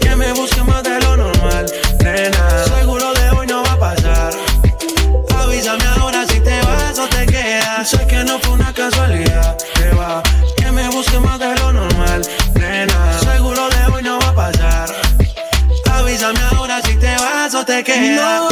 que 0.00 0.16
me 0.16 0.32
busque 0.32 0.62
más 0.62 0.82
de 0.82 1.00
lo 1.00 1.16
normal, 1.16 1.66
nena. 2.02 2.64
Seguro 2.64 3.12
de 3.12 3.30
hoy 3.30 3.46
no 3.46 3.62
va 3.62 3.72
a 3.72 3.78
pasar. 3.78 4.32
Avísame 5.36 5.84
ahora 5.98 6.24
si 6.26 6.40
te 6.40 6.60
vas 6.62 6.98
o 6.98 7.08
te 7.08 7.26
quedas. 7.26 7.88
Sé 7.88 8.06
que 8.06 8.24
no 8.24 8.38
fue 8.38 8.54
una 8.54 8.72
casualidad, 8.72 9.56
que 9.74 9.90
va, 9.94 10.22
que 10.56 10.70
me 10.72 10.88
busque 10.90 11.18
más 11.18 11.38
de 11.38 11.54
lo 11.56 11.72
normal, 11.72 12.22
nena. 12.54 13.18
Seguro 13.18 13.68
de 13.68 13.92
hoy 13.92 14.02
no 14.02 14.18
va 14.20 14.28
a 14.28 14.34
pasar. 14.34 14.88
Avísame 15.92 16.40
ahora 16.52 16.80
si 16.82 16.94
te 16.96 17.14
vas 17.16 17.54
o 17.54 17.64
te 17.64 17.82
quedas. 17.84 18.49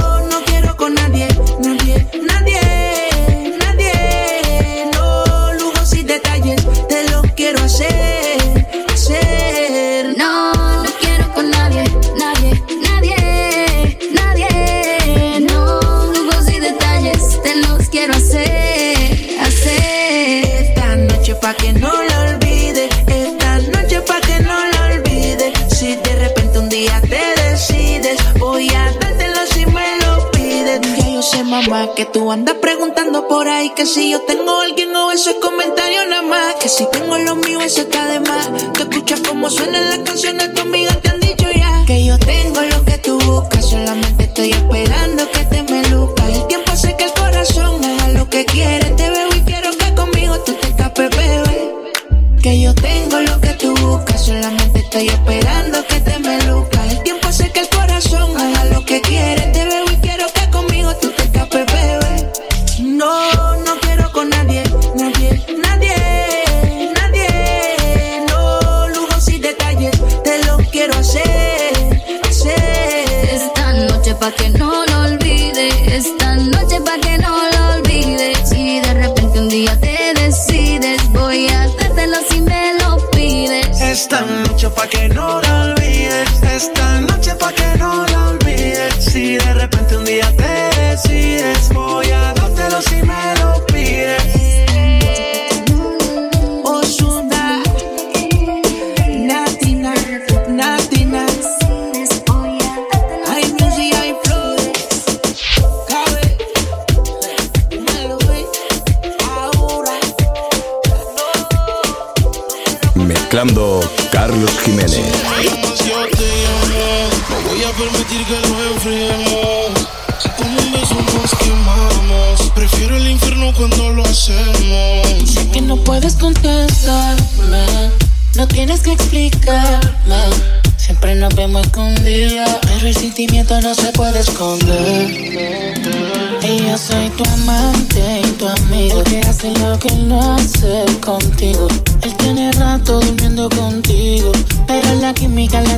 por 33.26 33.48
ahí 33.48 33.70
que 33.70 33.86
si 33.86 34.10
yo 34.10 34.20
tengo 34.22 34.60
alguien 34.60 34.94
o 34.94 35.10
ese 35.10 35.38
comentario 35.40 36.06
nada 36.06 36.22
más. 36.22 36.54
Que 36.56 36.68
si 36.68 36.86
tengo 36.90 37.18
lo 37.18 37.34
mío, 37.36 37.60
eso 37.60 37.80
está 37.80 38.06
de 38.06 38.20
más. 38.20 38.48
Tú 38.74 38.82
escuchas 38.82 39.20
cómo 39.26 39.50
suenan 39.50 39.90
las 39.90 39.98
canciones, 40.00 40.54
tu 40.54 40.60
amiga 40.60 40.94
te 41.00 41.07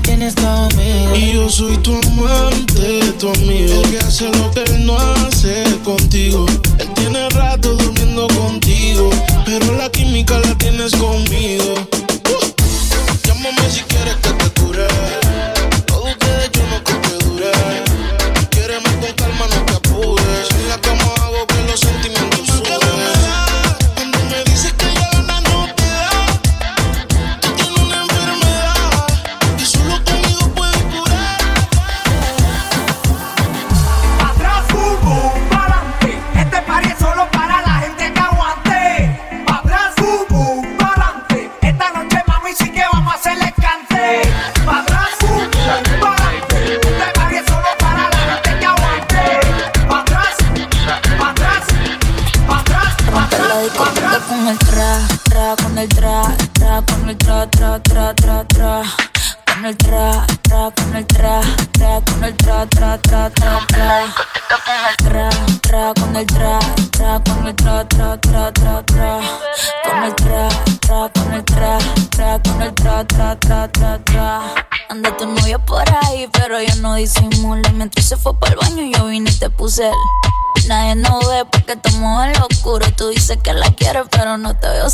tienes 0.00 0.34
conmigo. 0.34 1.16
Y 1.16 1.32
yo 1.34 1.48
soy 1.48 1.76
tu 1.78 1.92
amante, 1.94 3.00
tu 3.18 3.28
amigo, 3.28 3.82
el 3.82 3.90
que 3.90 3.98
hace 3.98 4.30
lo 4.30 4.50
que 4.50 4.62
él 4.62 4.86
no 4.86 4.96
hace 4.96 5.64
contigo. 5.84 6.46
Él 6.78 6.88
tiene 6.94 7.28
rato 7.30 7.74
durmiendo 7.74 8.26
contigo, 8.28 9.10
pero 9.44 9.76
la 9.76 9.90
química 9.90 10.38
la 10.38 10.56
tienes 10.56 10.92
conmigo. 10.92 11.74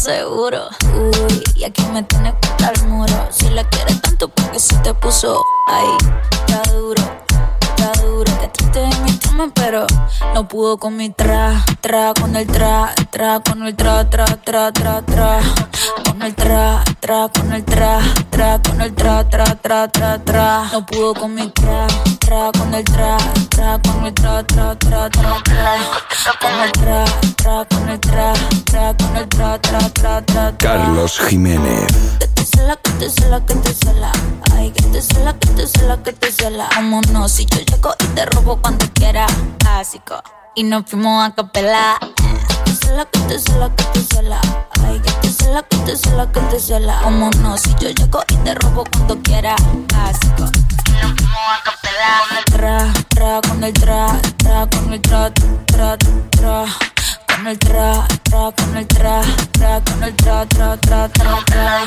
Seguro. 0.06 0.68
Uy, 0.94 1.42
y 1.56 1.64
aquí 1.64 1.82
me 1.92 2.00
tienes 2.04 2.34
contra 2.34 2.70
el 2.70 2.88
muro. 2.88 3.26
Si 3.30 3.50
la 3.50 3.64
quieres 3.64 4.00
tanto, 4.00 4.28
porque 4.28 4.60
si 4.60 4.76
te 4.76 4.94
puso 4.94 5.42
ahí, 5.66 5.96
está 6.46 6.72
duro, 6.72 7.02
está 7.76 8.02
duro. 8.02 8.32
Que 8.40 8.48
triste 8.48 8.78
de 8.78 9.00
mi 9.00 9.10
trama, 9.18 9.50
pero 9.52 9.84
no 10.32 10.46
pudo 10.46 10.78
con 10.78 10.96
mi 10.96 11.10
tra, 11.10 11.64
tra, 11.80 12.14
con 12.14 12.36
el 12.36 12.46
tra, 12.46 12.94
tra, 13.10 13.40
con 13.40 13.66
el 13.66 13.74
tra, 13.74 14.08
tra, 14.08 14.26
tra, 14.26 14.70
tra, 14.72 15.02
tra. 15.02 15.40
Con 16.04 16.22
el 16.22 16.34
tra, 16.36 16.84
tra, 17.00 17.28
con 17.28 17.52
el 17.52 17.64
tra, 17.64 17.98
tra, 18.30 18.62
con 18.62 18.80
el 18.80 18.94
tra, 18.94 19.28
tra, 19.28 19.44
tra, 19.56 19.88
tra, 19.88 20.24
tra. 20.24 20.68
No 20.72 20.86
pudo 20.86 21.14
con 21.14 21.34
mi 21.34 21.48
tra, 21.50 21.88
tra, 22.26 22.50
con 22.58 22.74
el 22.74 22.84
tra, 22.84 23.16
tra, 23.50 23.80
con 23.82 24.04
el 24.04 24.12
tra, 24.12 24.42
tra, 24.44 24.74
tra, 24.76 25.08
tra, 25.08 25.42
tra. 25.44 25.76
Con 26.40 26.60
el 26.60 26.72
tra, 26.72 27.04
tra, 27.36 27.64
con 27.64 27.88
el 27.88 28.00
tra, 28.00 28.32
tra, 28.64 28.94
con 28.96 29.16
el 29.16 29.28
tra, 29.28 29.58
tra, 29.60 29.90
tra, 29.90 30.22
tra. 30.22 30.56
Carlos 30.58 31.20
Jiménez. 31.28 31.86
Que 32.18 32.26
te 32.26 32.44
cela, 32.44 32.76
que 32.76 32.90
te 32.92 33.10
cela, 33.10 33.46
que 33.46 33.54
te 33.54 33.72
cela. 33.74 34.12
Ay, 34.56 34.70
que 34.72 34.82
te 34.82 35.00
cela, 35.00 35.38
que 35.38 35.46
te 35.48 35.66
cela, 35.66 36.02
que 36.02 36.12
te 36.12 36.32
cela. 36.32 36.68
Vámonos, 36.74 37.30
si 37.30 37.46
yo 37.46 37.58
llego 37.58 37.94
y 38.00 38.06
te 38.14 38.26
robo 38.26 38.60
cuando 38.60 38.84
quiera. 38.92 39.26
Básico. 39.64 40.20
Y 40.56 40.64
nos 40.64 40.84
fuimos 40.86 41.28
a 41.28 41.34
capela. 41.34 41.98
Cela, 42.82 43.04
que 43.04 43.20
te 43.20 43.38
cela, 43.38 43.70
que 43.76 43.84
te 43.84 44.02
cela. 44.14 44.40
Ay, 44.84 45.00
que 45.00 45.12
te 45.12 45.28
cela, 45.28 45.62
que 45.62 45.76
te 45.78 45.96
cela, 45.96 46.32
que 46.32 46.40
te 46.40 46.58
cela. 46.58 47.00
Vámonos, 47.02 47.60
si 47.60 47.70
yo 47.78 47.90
llego 47.90 48.20
y 48.28 48.36
te 48.38 48.54
robo 48.54 48.84
cuando 48.90 49.16
quiera. 49.22 49.54
Básico. 49.94 50.50
Y 50.96 51.02
nos 51.02 51.12
fuimos 51.12 51.38
a 51.52 51.62
capela. 51.62 52.22
Con 52.28 52.36
el 52.38 52.44
tra, 52.44 52.92
tra, 53.08 53.40
con 53.42 53.64
el 53.64 53.72
tra, 53.72 54.20
tra, 54.38 54.66
con 54.70 54.92
el 54.92 55.00
tra, 55.02 55.30
tra, 55.66 55.96
tra. 56.30 56.64
Con 57.26 57.46
el 57.46 57.58
tra, 57.58 58.06
tra, 58.22 58.52
con 58.56 58.76
el 58.76 58.86
tra, 58.86 59.20
tra, 59.52 59.80
con 59.84 60.02
el 60.02 60.16
tra, 60.16 60.46
tra, 60.46 60.76
tra, 60.78 61.08
tra, 61.08 61.44
tra. 61.44 61.82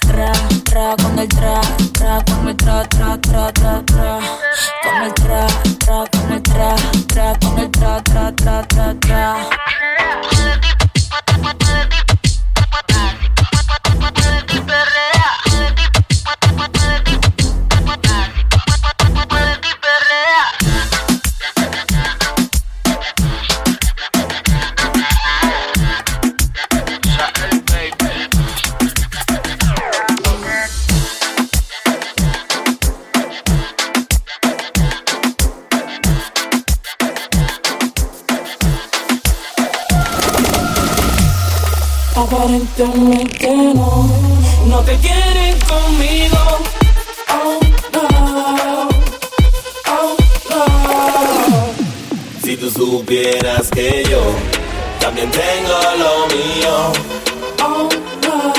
Tra, 0.00 0.32
tra, 0.64 0.96
con 1.02 1.18
el 1.18 1.28
tra, 1.28 1.60
tra, 1.92 2.24
con 2.24 2.48
el 2.48 2.56
tra, 2.56 2.82
tra, 2.84 3.18
tra, 3.18 3.52
tra, 3.52 3.82
tra. 3.84 4.18
Con 4.82 5.02
el 5.02 5.14
tra, 5.14 5.46
tra, 5.78 6.04
con 6.12 6.32
el 6.32 6.42
tra, 6.42 6.76
tra, 7.08 7.32
con 7.40 7.58
el 7.58 7.70
tra, 7.70 8.02
tra, 8.02 8.32
tra, 8.32 8.62
tra, 8.62 8.94
tra. 9.00 10.31
Supieras 53.12 53.68
que 53.70 54.04
yo 54.10 54.22
también 54.98 55.30
tengo 55.30 55.78
lo 55.98 56.26
mío. 56.34 56.92
Oh 57.62 57.88
no, 58.22 58.52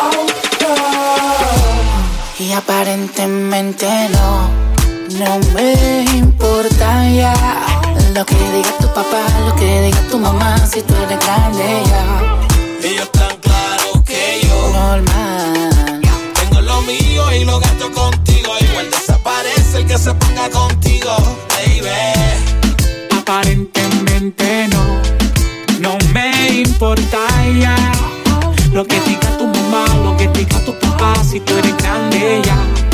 oh 0.00 0.26
no. 0.60 2.44
Y 2.44 2.52
aparentemente 2.52 3.86
no, 4.10 4.50
no 5.18 5.38
me 5.54 6.04
importa 6.16 7.08
ya 7.08 7.34
lo 8.14 8.26
que 8.26 8.34
diga 8.34 8.76
tu 8.78 8.88
papá, 8.88 9.22
lo 9.46 9.56
que 9.56 9.82
diga 9.82 10.00
tu 10.10 10.18
mamá, 10.18 10.58
si 10.66 10.82
tú 10.82 10.94
eres 10.94 11.18
grande 11.18 11.82
ya. 11.86 12.88
Ellos 12.88 13.10
tan 13.12 13.36
claro 13.38 14.04
que 14.04 14.40
yo 14.42 14.70
Normal. 14.70 16.00
tengo 16.34 16.60
lo 16.60 16.82
mío 16.82 17.32
y 17.32 17.44
lo 17.46 17.58
gasto 17.58 17.90
contigo. 17.90 18.52
Igual 18.60 18.90
desaparece 18.90 19.78
el 19.78 19.86
que 19.86 19.96
se 19.96 20.12
ponga 20.12 20.50
contigo, 20.50 21.16
baby. 21.48 22.31
Aparentemente 23.32 24.68
no, 24.68 25.00
no 25.80 25.96
me 26.12 26.60
importa 26.60 27.26
ya 27.58 27.74
lo 28.74 28.84
que 28.84 29.00
diga 29.00 29.38
tu 29.38 29.46
mamá, 29.46 29.86
lo 30.04 30.14
que 30.18 30.28
diga 30.28 30.62
tu 30.66 30.78
papá, 30.78 31.14
si 31.24 31.40
tú 31.40 31.54
eres 31.56 31.74
grande 31.78 32.42
ya. 32.44 32.91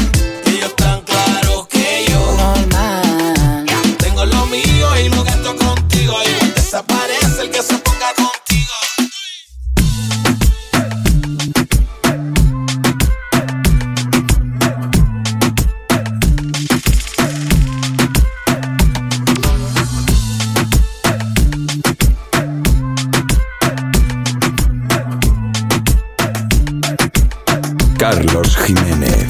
Carlos 28.18 28.56
Jiménez. 28.66 29.28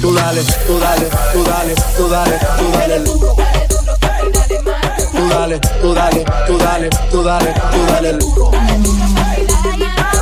Tú 0.00 0.14
dale, 0.14 0.40
tú 0.64 0.78
dale, 0.78 1.08
tú 1.32 1.42
dale, 1.42 1.74
tú 1.96 2.08
dale, 2.08 2.38
tú 2.58 2.70
dale. 2.70 3.00
Tú 5.10 5.28
dale, 5.28 5.58
tú 5.82 5.92
dale, 5.92 6.24
tú 6.46 6.58
dale, 6.58 6.90
tú 7.10 7.22
dale, 7.24 7.52
tú 7.72 7.86
dale. 7.88 8.18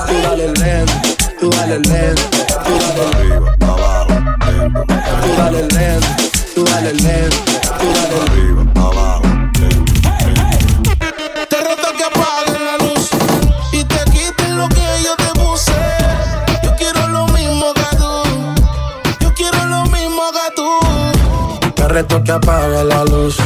Tú 0.07 0.15
dale 0.23 0.49
lento, 0.49 0.95
tú 1.39 1.51
dale 1.51 1.79
lento, 1.81 2.23
tú 2.65 2.73
dale 2.79 3.03
arriba, 3.13 3.55
abajo, 3.61 4.15
lento. 4.47 4.87
Tú 5.23 5.31
dale 5.37 5.63
lento, 5.69 6.09
tú 6.55 6.65
dale 6.65 6.93
lento, 6.95 7.37
tú 7.79 7.87
dale 7.93 8.17
arriba, 8.23 8.63
abajo. 8.75 9.28
Reto 21.99 22.23
que 22.23 22.31
apague 22.31 22.85
la 22.85 23.03
luz 23.05 23.37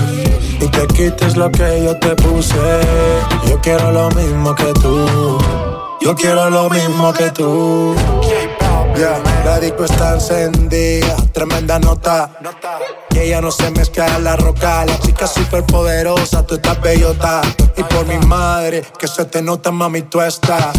y 0.61 0.67
te 0.69 0.87
quites 0.89 1.37
lo 1.37 1.51
que 1.51 1.85
yo 1.85 1.99
te 1.99 2.15
puse. 2.17 2.55
Yo 3.49 3.59
quiero 3.63 3.91
lo 3.93 4.11
mismo 4.11 4.55
que 4.55 4.71
tú. 4.75 5.39
Yo 6.03 6.15
quiero 6.15 6.51
lo 6.51 6.69
mismo 6.69 7.15
que 7.15 7.31
tú. 7.31 7.95
Yeah, 8.95 9.23
la 9.47 9.59
disco 9.59 9.85
está 9.85 10.15
encendida, 10.15 11.17
tremenda 11.33 11.79
nota. 11.79 12.31
Y 13.15 13.21
ella 13.21 13.41
no 13.41 13.51
se 13.51 13.71
mezcla 13.71 14.07
en 14.17 14.25
la 14.25 14.37
roca. 14.37 14.85
La 14.85 15.01
chica 15.01 15.27
super 15.27 15.65
poderosa, 15.65 16.45
tú 16.47 16.57
estás 16.57 16.79
bellota. 16.83 17.41
Y 17.75 17.83
por 17.85 18.07
mi 18.07 18.19
madre, 18.27 18.83
que 18.99 19.09
se 19.09 19.25
te 19.25 19.41
nota, 19.41 19.71
mami, 19.71 20.03
tú 20.03 20.21
estás. 20.21 20.77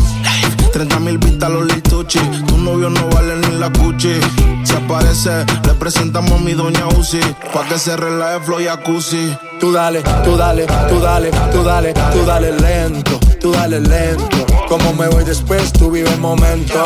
30 0.73 0.99
mil 1.01 1.19
vistas 1.19 1.51
los 1.51 1.65
lituchi. 1.65 2.19
Tu 2.47 2.57
novio 2.57 2.89
no 2.89 3.07
vale 3.09 3.35
ni 3.37 3.59
la 3.59 3.69
cuchi. 3.71 4.19
Se 4.63 4.75
aparece, 4.75 5.45
le 5.67 5.73
presentamos 5.75 6.31
a 6.31 6.43
mi 6.43 6.53
doña 6.53 6.87
Uzi. 6.97 7.19
Pa' 7.53 7.63
que 7.65 7.77
se 7.77 7.95
relaje 7.95 8.39
flow 8.39 8.59
y 8.59 8.65
jacuzzi. 8.65 9.37
Tú 9.59 9.71
dale, 9.71 10.01
tú 10.25 10.35
dale, 10.35 10.65
tú 10.89 10.99
dale, 10.99 11.29
tú 11.51 11.63
dale, 11.63 11.93
tú 11.93 12.25
dale 12.25 12.51
lento, 12.53 13.19
tú 13.39 13.51
dale 13.51 13.79
lento. 13.79 14.45
Como 14.67 14.93
me 14.93 15.07
voy 15.09 15.23
después, 15.23 15.71
tú 15.73 15.91
vive 15.91 16.09
el 16.09 16.19
momento. 16.19 16.83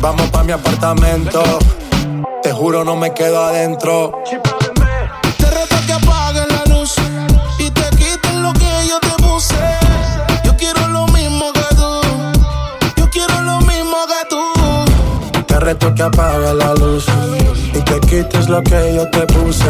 Vamos 0.00 0.30
pa' 0.30 0.42
mi 0.42 0.52
apartamento. 0.52 1.42
Te 2.42 2.50
juro, 2.50 2.82
no 2.82 2.96
me 2.96 3.12
quedo 3.12 3.44
adentro. 3.44 4.12
Reto 15.60 15.94
que 15.94 16.02
apague 16.02 16.54
la 16.54 16.74
luz 16.74 17.04
y 17.74 17.80
te 17.82 18.00
quites 18.00 18.48
lo 18.48 18.62
que 18.62 18.94
yo 18.94 19.08
te 19.10 19.26
puse. 19.26 19.64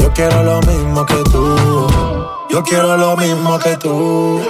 Yo 0.00 0.10
quiero 0.14 0.42
lo 0.42 0.60
mismo 0.62 1.04
que 1.04 1.22
tú. 1.30 1.86
Yo 2.50 2.62
quiero 2.62 2.96
lo 2.96 3.14
mismo 3.16 3.58
que 3.58 3.76
tú. 3.76 4.40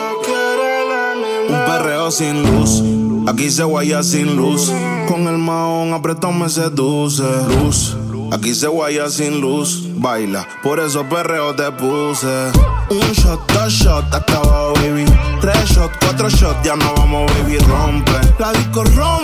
Un 1.48 1.64
perreo 1.66 2.10
sin 2.12 2.42
luz. 2.42 2.82
Aquí 3.28 3.50
se 3.50 3.64
guaya 3.64 4.02
sin 4.04 4.36
luz. 4.36 4.72
Con 5.08 5.26
el 5.26 5.38
maón 5.38 5.92
apretado 5.92 6.32
me 6.32 6.48
seduce. 6.48 7.24
Luz. 7.48 7.96
Aquí 8.32 8.54
se 8.54 8.68
guaya 8.68 9.08
sin 9.10 9.40
luz. 9.40 9.82
Baila, 9.96 10.46
por 10.62 10.78
eso 10.78 11.04
perreo 11.08 11.54
te 11.54 11.70
puse. 11.72 12.52
Un 12.90 13.12
shot, 13.12 13.40
dos 13.52 13.72
shots, 13.72 14.14
hasta 14.14 14.36
abajo, 14.36 14.74
baby. 14.74 15.04
Tres 15.40 15.70
shots, 15.70 15.96
cuatro 16.00 16.28
shots, 16.28 16.62
ya 16.62 16.76
no 16.76 16.94
vamos, 16.96 17.30
baby. 17.38 17.58
Rompe. 17.58 18.12
La 18.38 18.52
disco 18.52 18.84
rompe. 18.84 19.23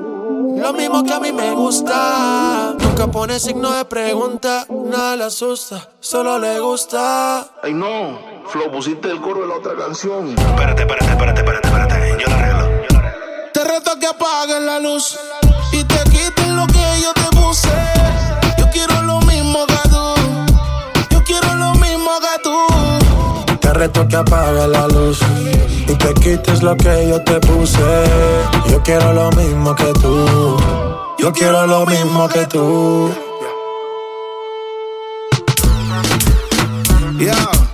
lo 0.61 0.73
mismo 0.73 1.03
que 1.03 1.13
a 1.13 1.19
mí 1.19 1.31
me 1.31 1.51
gusta. 1.51 2.75
Nunca 2.79 3.07
pone 3.07 3.39
signo 3.39 3.71
de 3.71 3.83
pregunta, 3.85 4.65
nada 4.69 5.15
le 5.15 5.23
asusta, 5.25 5.89
solo 5.99 6.37
le 6.37 6.59
gusta. 6.59 7.47
Ay 7.63 7.73
no, 7.73 8.19
Flo, 8.47 8.71
pusiste 8.71 9.09
el 9.09 9.19
coro 9.19 9.41
de 9.41 9.47
la 9.47 9.55
otra 9.55 9.75
canción. 9.75 10.29
Espérate, 10.29 10.83
espérate, 10.83 11.11
espérate, 11.11 11.41
espérate, 11.41 11.67
espérate. 11.67 12.23
Yo 12.23 12.27
la 12.29 12.35
arreglo. 12.35 12.67
Te 13.51 13.63
reto 13.63 13.99
que 13.99 14.07
apaguen 14.07 14.65
la 14.65 14.79
luz 14.79 15.19
Reto 23.73 24.07
que 24.07 24.15
apague 24.15 24.67
la 24.67 24.87
luz 24.87 25.19
y 25.87 25.95
te 25.95 26.13
quites 26.15 26.61
lo 26.61 26.75
que 26.75 27.07
yo 27.09 27.21
te 27.23 27.39
puse. 27.39 27.79
Yo 28.69 28.81
quiero 28.83 29.13
lo 29.13 29.31
mismo 29.31 29.75
que 29.75 29.91
tú. 29.93 30.57
Yo 31.17 31.31
quiero 31.31 31.65
lo 31.65 31.85
mismo 31.85 32.27
que 32.27 32.45
tú. 32.47 33.09
Yeah. 37.17 37.70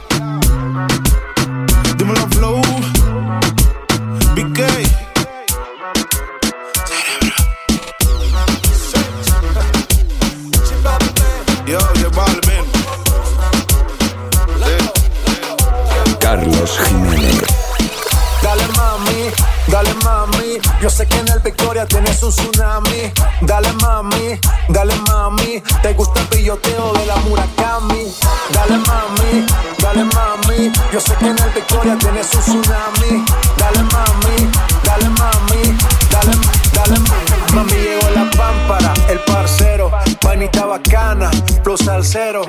Victoria 21.78 21.86
tienes 21.86 22.24
un 22.24 22.32
tsunami. 22.32 23.13
Dale 23.42 23.72
mami, 23.74 24.40
dale 24.70 24.96
mami. 25.08 25.62
Te 25.84 25.94
gusta 25.94 26.22
el 26.22 26.28
pilloteo 26.28 26.94
de 26.94 27.06
la 27.06 27.16
Murakami. 27.18 28.12
Dale 28.52 28.78
mami, 28.78 29.46
dale 29.80 30.04
mami. 30.06 30.72
Yo 30.92 31.00
sé 31.00 31.13
que 31.20 31.28
en 31.28 31.38
el 31.38 31.50
Victoria 31.52 31.96
tienes 32.00 32.34
un 32.34 32.42
tsunami. 32.42 33.26
Dale 33.58 33.84
mami, 33.94 34.50
dale 34.84 35.10
mami. 35.10 35.78
Dale, 36.10 36.32
dale 36.74 37.00
mami. 37.00 37.54
Mami 37.54 37.74
llegó 37.74 38.10
la 38.10 38.28
pámpara, 38.32 38.94
el 39.10 39.20
parcero. 39.20 39.92
Panita 40.20 40.66
bacana, 40.66 41.30
plus 41.63 41.88
al 41.88 42.04
cero. 42.04 42.42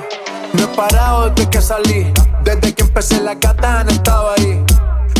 No 0.53 0.63
he 0.63 0.67
parado 0.75 1.29
desde 1.29 1.49
que 1.51 1.61
salí. 1.61 2.11
Desde 2.43 2.73
que 2.73 2.81
empecé 2.81 3.21
la 3.21 3.37
katana 3.37 3.91
estaba 3.91 4.33
ahí. 4.33 4.65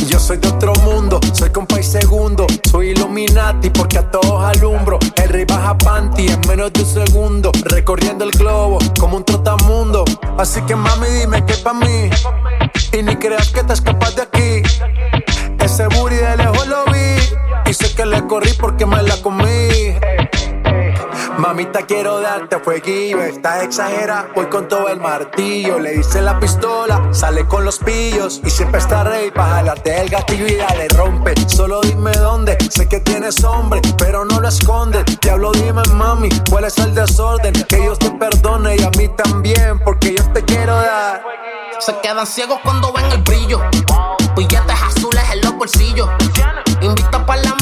Yo 0.10 0.18
soy 0.18 0.38
de 0.38 0.48
otro 0.48 0.74
mundo, 0.84 1.20
soy 1.34 1.52
compa 1.52 1.80
y 1.80 1.84
segundo. 1.84 2.48
Soy 2.72 2.90
Illuminati 2.90 3.70
porque 3.70 4.00
a 4.00 4.10
todos 4.10 4.44
alumbro. 4.44 4.98
El 5.16 5.30
rey 5.30 5.46
baja 5.46 5.78
panty 5.78 6.28
en 6.28 6.42
menos 6.48 6.74
de 6.74 6.82
un 6.82 6.88
segundo. 6.88 7.52
Recorriendo 7.66 8.26
el 8.26 8.32
globo 8.32 8.80
como 9.00 9.18
un 9.18 9.24
trotamundo. 9.24 10.04
Así 10.40 10.62
que 10.64 10.76
mami, 10.76 11.08
dime 11.10 11.46
que 11.46 11.54
pa' 11.56 11.74
mí. 11.74 12.10
Y 12.92 13.04
ni 13.04 13.18
creas 13.18 13.50
que 13.50 13.64
te 13.64 13.74
escapas 13.74 14.16
de 14.16 14.24
aquí. 14.24 14.64
Ese 15.64 15.86
booty 15.88 16.16
de 16.16 16.38
lejos 16.38 16.68
lo 16.68 16.86
vi. 16.86 17.70
Y 17.70 17.74
sé 17.76 17.94
que 17.94 18.04
le 18.04 18.26
corrí 18.26 18.54
porque 18.54 18.88
me 18.88 19.04
la 19.04 19.16
comí. 19.22 19.94
Mamita, 21.38 21.84
quiero 21.84 22.20
darte 22.20 22.60
fueguillo. 22.60 23.22
Estás 23.22 23.64
exagera, 23.64 24.28
voy 24.36 24.48
con 24.48 24.68
todo 24.68 24.90
el 24.90 25.00
martillo. 25.00 25.80
Le 25.80 25.96
hice 25.96 26.22
la 26.22 26.40
pistola, 26.40 27.02
sale 27.12 27.48
con 27.48 27.64
los 27.64 27.80
pillos. 27.80 28.42
Y 28.44 28.50
siempre 28.50 28.80
está 28.80 29.04
rey 29.06 29.32
para 29.32 29.56
jalarte 29.56 30.02
el 30.02 30.10
gatillo 30.10 30.48
y 30.48 30.56
dale 30.56 30.88
rompe. 30.90 31.34
Solo 31.48 31.80
dime 31.82 32.12
dónde, 32.12 32.58
sé 32.70 32.90
que 32.90 33.00
tienes 33.00 33.44
hombre, 33.44 33.82
pero 33.98 34.26
no 34.26 34.42
lo 34.42 34.50
escondes. 34.50 35.06
Diablo, 35.22 35.52
dime 35.54 35.82
mami, 35.94 36.30
cuál 36.50 36.66
es 36.66 36.78
el 36.78 36.94
desorden. 36.94 37.54
Que 37.54 37.78
Dios 37.78 37.98
te 38.00 38.12
perdone 38.12 38.76
y 38.76 38.84
a 38.84 38.90
mí 38.98 39.08
también, 39.08 39.80
porque 39.80 40.16
yo 40.16 40.24
te 40.34 40.44
quiero 40.44 40.76
dar. 40.76 41.24
Se 41.80 41.98
quedan 42.00 42.28
ciegos 42.28 42.60
cuando 42.64 42.92
ven 42.92 43.06
el 43.06 43.22
brillo. 43.22 43.62
Billetes 44.36 44.82
azules 44.82 45.24
en 45.32 45.42
los 45.42 45.56
bolsillos. 45.56 46.10
Invita 46.82 47.26
para 47.26 47.42
la 47.44 47.56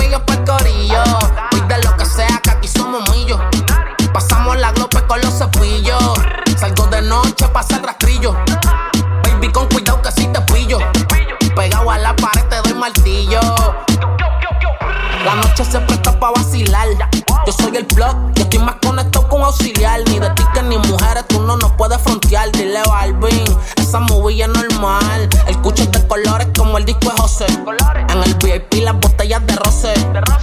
pasa 7.58 7.80
rastrillo. 7.80 8.36
Baby, 9.24 9.52
con 9.52 9.68
cuidado 9.70 10.00
que 10.04 10.12
si 10.12 10.28
te 10.28 10.40
pillo. 10.42 10.78
Pegado 11.56 11.90
a 11.90 11.98
la 11.98 12.16
pared 12.16 12.44
te 12.50 12.58
doy 12.58 12.76
martillo. 12.76 13.40
La 15.26 15.34
noche 15.42 15.66
se 15.66 15.80
presta 15.80 16.20
pa' 16.20 16.30
vacilar. 16.30 16.88
Yo 17.48 17.52
soy 17.52 17.76
el 17.78 17.86
blog, 17.86 18.16
yo 18.36 18.44
estoy 18.44 18.60
más 18.60 18.76
conectado 18.86 19.28
con 19.28 19.42
auxiliar. 19.42 20.02
Ni 20.08 20.20
de 20.20 20.30
tickets 20.36 20.66
ni 20.66 20.78
mujeres, 20.78 21.26
tú 21.28 21.42
no 21.42 21.58
nos 21.58 21.72
puedes 21.72 22.00
frontear. 22.00 22.52
Dile 22.52 22.84
Balvin, 22.86 23.46
esa 23.78 24.02
movilla 24.02 24.46
es 24.46 24.52
normal. 24.52 25.28
El 25.48 25.58
cucho 25.62 25.84
de 25.88 26.08
colores 26.08 26.50
como 26.56 26.78
el 26.78 26.86
disco 26.86 27.12
es 27.12 27.20
José. 27.20 27.48
En 28.10 28.24
el 28.24 28.36
VIP 28.36 28.84
las 28.84 29.00
botellas 29.00 29.44
de 29.48 29.56
roce. 29.56 29.94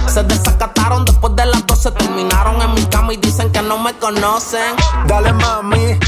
Se 0.08 0.24
desacataron 0.24 1.04
después 1.04 1.36
de 1.36 1.46
las 1.46 1.64
12. 1.64 1.92
Terminaron 1.92 2.60
en 2.60 2.74
mi 2.74 2.84
cama 2.86 3.12
y 3.14 3.18
dicen 3.18 3.52
que 3.52 3.62
no 3.62 3.78
me 3.78 3.92
conocen. 3.98 4.74
Dale 5.06 5.32
mami, 5.32 5.98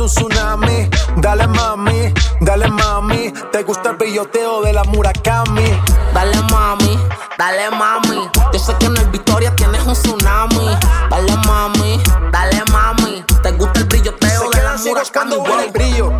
un 0.00 0.08
tsunami. 0.08 0.88
Dale 1.16 1.46
mami, 1.46 2.12
dale 2.40 2.68
mami. 2.68 3.32
Te 3.52 3.62
gusta 3.62 3.90
el 3.90 3.96
billoteo 3.96 4.62
de 4.62 4.72
la 4.72 4.84
Murakami. 4.84 5.80
Dale 6.12 6.36
mami, 6.50 6.98
dale 7.38 7.70
mami. 7.70 8.28
Yo 8.52 8.58
sé 8.58 8.74
que 8.78 8.86
en 8.86 8.96
el 8.96 9.08
Victoria 9.10 9.54
tienes 9.54 9.82
un 9.86 9.94
tsunami. 9.94 10.76
Dale 11.10 11.36
mami, 11.46 12.00
dale 12.32 12.62
mami. 12.72 13.24
Te 13.42 13.52
gusta 13.52 13.80
el 13.80 13.86
brilloteo 13.86 14.50
de 14.50 14.62
la 14.62 14.76
Murakami. 14.76 15.36
Con 15.36 15.60
el 15.60 15.70
brillo. 15.70 16.12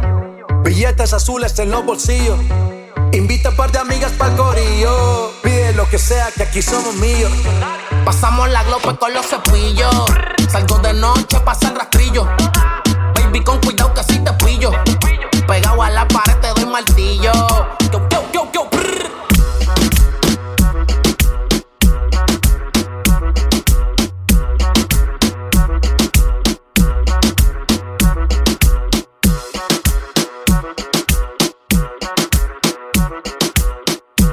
Billetes 0.63 1.13
azules 1.13 1.59
en 1.59 1.71
los 1.71 1.85
bolsillos. 1.85 2.39
Invita 3.13 3.49
a 3.49 3.51
un 3.53 3.57
par 3.57 3.71
de 3.71 3.79
amigas 3.79 4.13
pa'l 4.13 4.35
corillo. 4.37 5.31
Pide 5.43 5.73
lo 5.75 5.89
que 5.89 5.99
sea, 5.99 6.31
que 6.37 6.43
aquí 6.43 6.63
somos 6.63 6.95
míos. 6.97 7.31
Pasamos 8.05 8.49
la 8.51 8.65
glope 8.65 8.97
con 8.97 9.13
los 9.15 9.27
cepillos. 9.27 9.95
Salgo 10.51 10.79
de 10.79 10.93
noche, 10.95 11.41
pasa 11.41 11.69
el 11.69 11.77
rastrillo. 11.77 12.29
Baby, 13.35 13.45
con 13.45 13.59
cuidado 13.59 13.93
que 13.93 14.05
si 14.05 14.19
te 14.21 14.33
pillo. 14.35 14.71
Pegado 15.49 15.83
a 15.83 15.91
la 15.91 16.07
pared 16.07 16.37
te 16.41 16.49
doy 16.55 16.67
martillo. 16.67 17.33
Yo, 17.91 18.09
yo, 18.09 18.23
yo, 18.33 18.49
yo, 18.53 18.69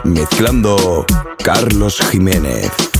Mezclando 0.03 1.05
Carlos 1.43 1.99
Jiménez. 2.11 2.90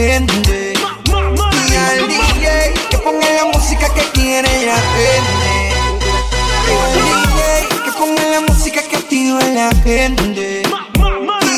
gente. 0.00 0.72
Y 1.68 1.76
al 1.76 2.08
DJ 2.08 2.72
que 2.90 2.98
ponga 2.98 3.30
la 3.32 3.44
música 3.52 3.86
que 3.94 4.02
quiere 4.12 4.66
la 4.66 4.78
gente. 4.96 5.52
Y 6.66 6.72
al 6.72 6.92
DJ 7.04 7.82
que 7.84 7.92
ponga 7.98 8.24
la 8.34 8.40
música 8.48 8.80
que 8.90 8.98
pide 9.10 9.54
la 9.54 9.70
gente. 9.84 10.62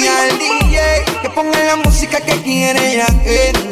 Y 0.01 0.07
al 0.09 0.31
DJ 0.39 0.79
que 1.23 1.31
ponga 1.31 1.59
la 1.71 1.77
música 1.77 2.21
que 2.21 2.37
quiere 2.43 2.97
la 2.97 3.11
gente. 3.25 3.72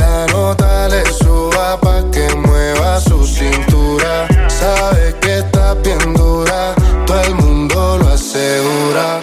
cintura 1.71 1.77
pa' 1.77 2.11
que 2.11 2.35
mueva 2.35 2.99
su 2.99 3.25
cintura. 3.25 4.27
Sabe 4.47 5.15
que 5.21 5.39
está 5.39 5.73
bien 5.75 6.13
dura, 6.13 6.73
todo 7.05 7.21
el 7.21 7.35
mundo 7.35 7.97
lo 7.97 8.09
asegura. 8.09 9.21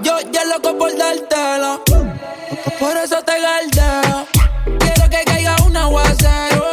Yo 0.00 0.18
ya 0.32 0.44
loco 0.44 0.76
por 0.78 0.96
dártelo, 0.96 1.82
por 2.78 2.96
eso 2.96 3.22
te 3.22 3.34
gardeo. 3.40 4.26
Quiero 4.78 5.10
que 5.10 5.24
caiga 5.24 5.56
un 5.66 5.76
aguacero. 5.76 6.64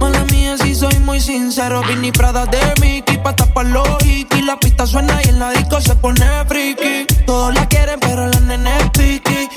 Mala 0.00 0.24
mía, 0.32 0.56
si 0.58 0.74
soy 0.74 0.98
muy 1.00 1.20
sincero. 1.20 1.82
Vini 1.86 2.12
Prada 2.12 2.46
de 2.46 2.74
Mickey 2.80 3.18
pa' 3.18 3.36
tapar 3.36 3.66
los 3.66 3.88
y 4.04 4.26
La 4.42 4.58
pista 4.58 4.86
suena 4.86 5.20
y 5.24 5.28
el 5.28 5.38
disco 5.54 5.80
se 5.80 5.94
pone 5.96 6.26
friki. 6.48 7.06
Todos 7.26 7.54
la 7.54 7.66
quieren, 7.68 8.00
pero 8.00 8.26
la 8.26 8.40
nene 8.40 8.76
es 8.78 8.90
piqui. 8.90 9.48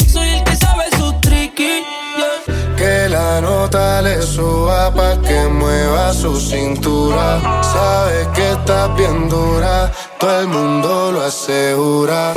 Le 4.26 4.32
suba 4.32 4.92
pa' 4.92 5.18
que 5.22 5.48
mueva 5.50 6.14
su 6.14 6.40
cintura. 6.40 7.40
Sabes 7.62 8.28
que 8.30 8.52
está 8.52 8.88
bien 8.96 9.30
dura, 9.30 9.92
todo 10.20 10.40
el 10.42 10.48
mundo 10.48 11.12
lo 11.12 11.22
asegura. 11.22 12.34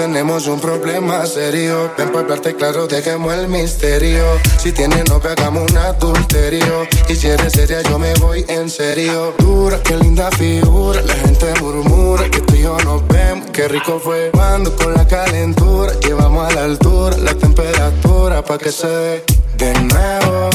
Tenemos 0.00 0.46
un 0.46 0.58
problema 0.58 1.26
serio. 1.26 1.92
Ven 1.98 2.08
para 2.08 2.20
hablarte 2.20 2.56
claro, 2.56 2.86
dejemos 2.86 3.34
el 3.34 3.48
misterio. 3.48 4.24
Si 4.56 4.72
tienes 4.72 5.06
novia, 5.10 5.32
hagamos 5.32 5.70
un 5.70 5.76
adulterio. 5.76 6.88
Y 7.06 7.14
si 7.14 7.28
eres 7.28 7.52
seria, 7.52 7.82
yo 7.82 7.98
me 7.98 8.14
voy 8.14 8.42
en 8.48 8.70
serio. 8.70 9.34
Dura, 9.38 9.78
qué 9.82 9.98
linda 9.98 10.30
figura. 10.30 11.02
La 11.02 11.14
gente 11.16 11.52
murmura 11.60 12.30
que 12.30 12.40
tú 12.40 12.54
y 12.54 12.62
yo 12.62 12.78
nos 12.78 13.06
vemos. 13.08 13.50
Qué 13.50 13.68
rico 13.68 14.00
fue 14.02 14.30
cuando 14.32 14.74
con 14.74 14.94
la 14.94 15.06
calentura 15.06 15.92
llevamos 16.00 16.50
a 16.50 16.54
la 16.54 16.64
altura 16.64 17.18
la 17.18 17.34
temperatura 17.34 18.42
pa' 18.42 18.56
que 18.56 18.72
se 18.72 18.88
dé 18.88 19.24
de 19.58 19.74
nuevo. 19.80 20.48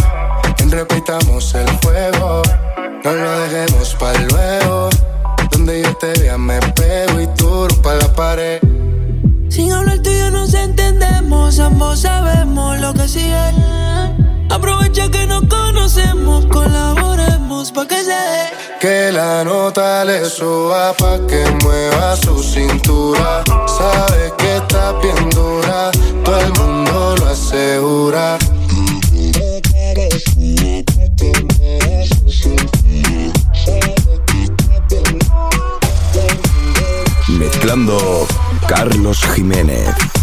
Repitamos 0.71 1.53
el 1.53 1.69
fuego. 1.83 2.41
No 3.03 3.13
lo 3.13 3.39
dejemos 3.41 3.93
para 3.99 4.19
luego. 4.21 4.89
Donde 5.51 5.83
yo 5.83 5.95
te 5.97 6.19
vea 6.19 6.35
me 6.35 6.59
pego 6.73 7.21
y 7.21 7.27
tú 7.37 7.67
pa' 7.83 7.93
la 7.93 8.11
pared. 8.11 8.64
Ambos 11.59 12.01
sabemos 12.01 12.79
lo 12.79 12.93
que 12.93 13.07
sigue. 13.07 13.53
Aprovecha 14.49 15.09
que 15.09 15.27
nos 15.27 15.43
conocemos, 15.47 16.45
colaboremos 16.47 17.71
pa' 17.71 17.87
que 17.87 18.03
se 18.03 18.17
dé. 18.31 18.43
Que 18.79 19.11
la 19.11 19.43
nota 19.43 20.03
le 20.05 20.25
suba 20.25 20.93
pa' 20.93 21.19
que 21.27 21.43
mueva 21.63 22.15
su 22.15 22.41
cintura. 22.41 23.43
Sabe 23.67 24.33
que 24.37 24.57
está 24.57 24.93
bien 25.03 25.29
dura, 25.29 25.91
todo 26.23 26.39
el 26.39 26.53
mundo 26.59 27.15
lo 27.19 27.27
asegura. 27.27 28.37
Mezclando 37.27 38.27
Carlos 38.67 39.19
Jiménez. 39.35 40.14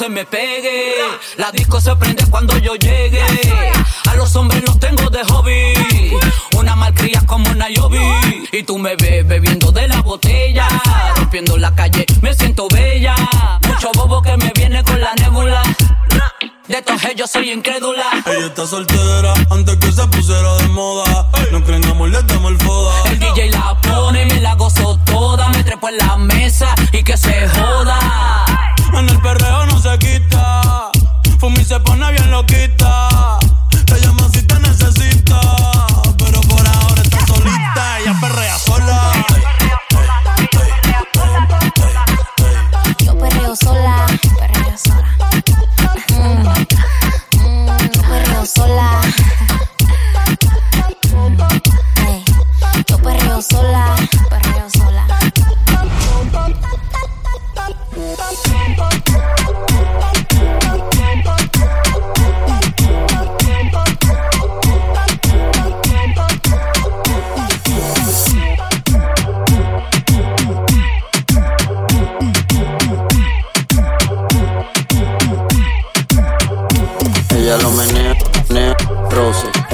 Se 0.00 0.08
me 0.08 0.24
pegue. 0.24 0.94
La 1.36 1.52
disco 1.52 1.78
se 1.78 1.94
prende 1.94 2.24
cuando 2.30 2.56
yo 2.56 2.74
llegue. 2.74 3.22
A 4.08 4.14
los 4.14 4.34
hombres 4.34 4.62
los 4.64 4.78
tengo 4.78 5.10
de 5.10 5.22
hobby. 5.24 6.16
Una 6.56 6.74
malcria 6.74 7.20
como 7.26 7.50
una 7.50 7.68
Yobi. 7.68 8.00
Y 8.50 8.62
tú 8.62 8.78
me 8.78 8.96
ves 8.96 9.28
bebiendo 9.28 9.70
de 9.70 9.88
la 9.88 10.00
botella. 10.00 10.66
Rompiendo 11.16 11.58
la 11.58 11.74
calle, 11.74 12.06
me 12.22 12.32
siento 12.32 12.66
bella. 12.68 13.14
Mucho 13.68 13.90
bobo 13.92 14.22
que 14.22 14.34
me 14.38 14.50
viene 14.54 14.82
con 14.84 14.98
la 14.98 15.12
nébula. 15.16 15.62
De 16.66 16.78
estos 16.78 17.02
yo 17.14 17.26
soy 17.26 17.50
incrédula. 17.50 18.06
Ella 18.24 18.46
está 18.46 18.66
soltera 18.66 19.34
antes 19.50 19.76
que 19.76 19.92
se 19.92 20.06
pusiera 20.08 20.54
de 20.54 20.68
moda. 20.68 21.28
No 21.52 21.62
creen 21.62 21.84
amor, 21.84 22.08
le 22.08 22.22
damos 22.22 22.52
el 22.52 22.58
foda. 22.58 22.94
El 23.10 23.18
DJ 23.18 23.50
la 23.50 23.76
pone 23.82 24.22
y 24.22 24.26
me 24.26 24.40
la 24.40 24.54
gozo 24.54 24.98
toda. 25.04 25.50
Me 25.50 25.62
trepo 25.62 25.90
en 25.90 25.98
la 25.98 26.16
mesa 26.16 26.74
y 26.90 27.02
que 27.02 27.18
se 27.18 27.46
joda. 27.48 28.49
En 28.92 29.08
el 29.08 29.20
perreo 29.20 29.66
no 29.66 29.78
se 29.80 29.98
quita. 29.98 30.90
Fumi 31.38 31.64
se 31.64 31.80
pone 31.80 32.10
bien 32.12 32.30
loquita. 32.30 33.38
Te 33.86 34.00
llama 34.00 34.28
si 34.32 34.42
te 34.42 34.58
necesita. 34.60 35.40
Pero 36.18 36.40
por 36.42 36.66
ahora 36.66 37.02
está 37.02 37.26
solita. 37.26 37.98
Ella 38.00 38.14
perrea 38.20 38.58
sola. 38.58 39.12
Yo 42.98 43.18
perreo 43.18 43.56
sola, 43.56 44.06
perreo 44.38 44.76
sola. 44.76 45.06
yo 47.92 48.02
perreo 48.02 48.46
sola. 48.46 49.00
yo 52.86 52.98
perreo 52.98 53.42
sola, 53.42 53.96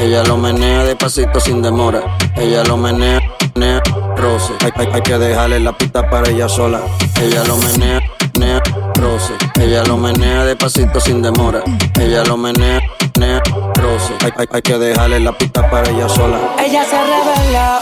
Ella 0.07 0.23
lo 0.23 0.37
menea 0.37 0.85
despacito 0.85 1.41
sin 1.41 1.61
demora. 1.61 2.01
Ella 2.37 2.63
lo 2.63 2.77
menea, 2.77 3.21
menea, 3.57 3.83
roce. 4.15 4.53
Hay, 4.65 4.71
hay, 4.77 4.89
hay 4.93 5.03
que 5.03 5.19
dejarle 5.19 5.59
la 5.59 5.77
pista 5.77 6.09
para 6.09 6.31
ella 6.31 6.49
sola. 6.49 6.81
Ella 7.21 7.43
lo 7.43 7.57
menea, 7.57 8.01
menea, 8.39 8.63
roce. 8.95 9.33
Ella 9.59 9.83
lo 9.83 9.97
menea 9.97 10.45
despacito 10.45 11.01
sin 11.01 11.23
demora. 11.23 11.61
Ella 11.99 12.23
lo 12.23 12.37
menea, 12.37 12.81
menea, 13.19 13.43
roce. 13.75 14.15
Hay, 14.25 14.31
hay, 14.37 14.47
hay 14.53 14.63
que 14.63 14.79
dejarle 14.79 15.19
la 15.19 15.33
pista 15.33 15.69
para 15.69 15.91
ella 15.91 16.09
sola. 16.09 16.39
Ella 16.65 16.85
se 16.85 16.97
reveló, 16.97 17.79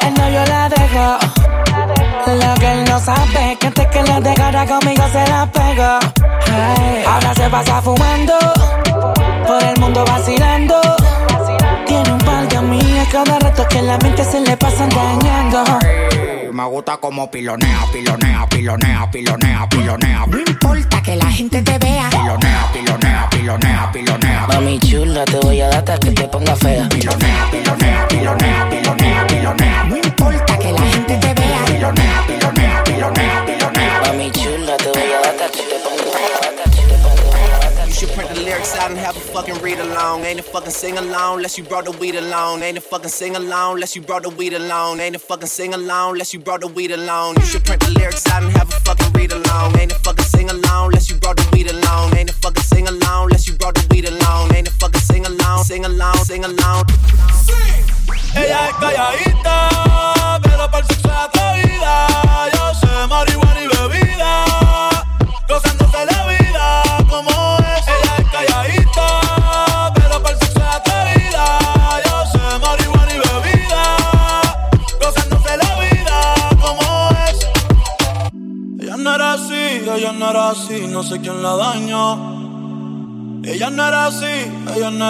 él 0.00 0.14
no 0.14 0.28
yo 0.28 0.44
la 0.44 0.68
dejo. 0.68 1.18
Lo 2.26 2.54
que 2.58 2.72
él 2.72 2.84
no 2.84 2.98
sabe 2.98 3.56
que 3.60 3.65
le 4.20 4.30
dejara 4.30 4.66
conmigo 4.66 5.04
se 5.12 5.26
la 5.28 5.46
pegó. 5.52 5.98
Ay, 6.46 7.04
ahora 7.06 7.34
se 7.34 7.50
pasa 7.50 7.82
fumando, 7.82 8.34
por 9.46 9.62
el 9.62 9.80
mundo 9.80 10.04
vacilando. 10.04 10.80
Tiene 11.86 12.12
un 12.12 12.18
par 12.18 12.48
de 12.48 12.56
amigas 12.56 13.08
cada 13.10 13.38
rato 13.38 13.66
que 13.68 13.82
la 13.82 13.98
mente 13.98 14.24
se 14.24 14.40
le 14.40 14.56
pasan 14.56 14.88
dañando. 14.88 15.64
Me 16.52 16.64
gusta 16.64 16.96
como 16.96 17.30
pilonea, 17.30 17.80
pilonea, 17.92 18.46
pilonea, 18.48 19.10
pilonea, 19.10 19.68
pilonea. 19.68 20.26
No 20.26 20.38
importa 20.38 21.02
que 21.02 21.16
la 21.16 21.30
gente 21.30 21.60
te 21.62 21.78
vea. 21.78 22.08
Pilonea, 22.10 22.70
pilonea, 22.72 23.28
pilonea, 23.30 23.92
pilonea. 23.92 24.46
Mami 24.48 24.78
chula, 24.80 25.24
te 25.26 25.38
voy 25.40 25.60
a 25.60 25.68
dar 25.68 25.78
hasta 25.78 25.98
que 25.98 26.10
te 26.12 26.24
ponga 26.28 26.56
fea. 26.56 26.88
Pilonea, 26.88 27.50
pilonea, 27.50 28.08
pilonea, 28.08 28.68
pilonea, 28.70 29.26
pilonea. 29.26 29.84
No 29.84 29.96
importa 29.96 30.58
que 30.58 30.72
la 30.72 30.80
gente 30.80 31.16
te 31.18 31.34
vea. 31.34 31.64
Pilonea, 31.66 32.24
pilonea, 32.26 32.84
pilonea, 32.84 33.44
pilonea. 33.44 33.55
Mami 34.16 34.30
chula, 34.32 34.78
te 34.78 34.88
voy 34.92 35.12
a 35.12 35.20
dar 35.20 35.26
hasta 35.26 35.50
que 35.50 35.62
te 35.62 35.78
pongo. 35.80 36.10
You 37.86 37.92
should 37.92 38.08
print 38.14 38.30
the 38.30 38.40
lyrics 38.40 38.74
out 38.74 38.90
and 38.90 38.98
have 38.98 39.14
a 39.14 39.20
fucking 39.20 39.60
read 39.60 39.78
along. 39.78 40.24
Ain't 40.24 40.40
a 40.40 40.42
fucking 40.42 40.70
sing 40.70 40.96
along 40.96 41.36
unless 41.36 41.58
you 41.58 41.64
brought 41.64 41.84
the 41.84 41.90
weed 41.90 42.14
along. 42.14 42.62
Ain't 42.62 42.78
a 42.78 42.80
fucking 42.80 43.10
sing 43.10 43.36
along 43.36 43.74
unless 43.74 43.94
you 43.94 44.00
brought 44.00 44.22
the 44.22 44.30
weed 44.30 44.54
along. 44.54 45.00
Ain't 45.00 45.16
a 45.16 45.18
fucking 45.18 45.48
sing 45.48 45.74
along 45.74 46.12
unless 46.12 46.32
you 46.32 46.40
brought 46.40 46.62
the 46.62 46.66
weed 46.66 46.92
along. 46.92 47.36
You 47.36 47.42
should 47.42 47.64
print 47.66 47.84
the 47.84 47.90
lyrics 47.90 48.26
out 48.28 48.42
and 48.42 48.52
have 48.56 48.68
a 48.68 48.80
fucking 48.80 49.12
read 49.12 49.32
along. 49.32 49.78
Ain't 49.78 49.92
a 49.92 49.96
fucking 49.96 50.24
sing 50.24 50.48
along 50.48 50.86
unless 50.86 51.10
you 51.10 51.16
brought 51.16 51.36
the 51.36 51.46
weed 51.52 51.70
along. 51.70 52.16
Ain't 52.16 52.30
a 52.30 52.32
fucking 52.32 52.62
sing 52.62 52.88
along 52.88 53.24
unless 53.24 53.46
you 53.46 53.52
brought 53.58 53.74
the 53.74 53.86
weed 53.90 54.08
along. 54.08 54.54
Ain't 54.54 54.68
a 54.68 54.70
fucking 54.70 55.02
sing 55.02 55.26
along, 55.26 55.64
sing 55.64 55.84
along, 55.84 56.16
sing 56.24 56.42
along. 56.42 56.84
Sí. 57.44 57.52
Ella 58.34 58.68
es 58.68 58.74
calladita. 58.76 60.15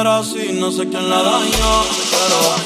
era 0.00 0.18
así, 0.18 0.52
no 0.52 0.70
sé 0.70 0.88
quién 0.88 1.08
la 1.08 1.22
dañó, 1.22 1.84
pero... 2.10 2.65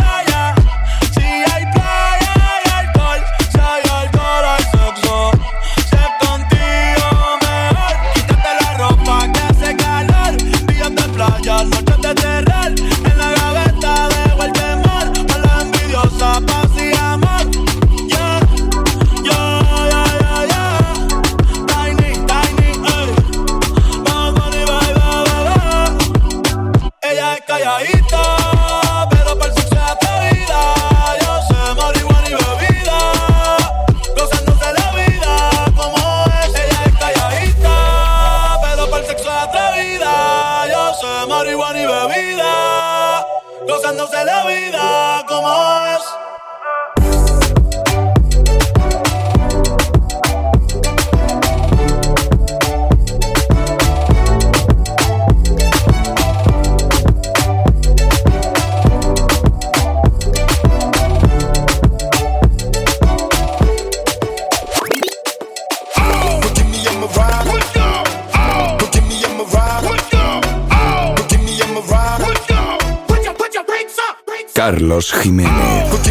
Carlos 74.61 75.11
Jiménez. 75.23 75.89
Oh. 75.91 76.01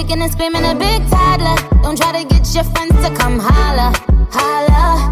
kicking 0.00 0.22
and 0.22 0.32
screaming 0.32 0.64
a 0.64 0.74
big 0.74 1.00
toddler. 1.10 1.56
Don't 1.82 1.96
try 1.96 2.12
to 2.12 2.24
get 2.26 2.44
your 2.54 2.64
friends 2.72 2.96
to 3.04 3.10
come 3.14 3.38
holla, 3.38 3.92
holla. 4.32 5.10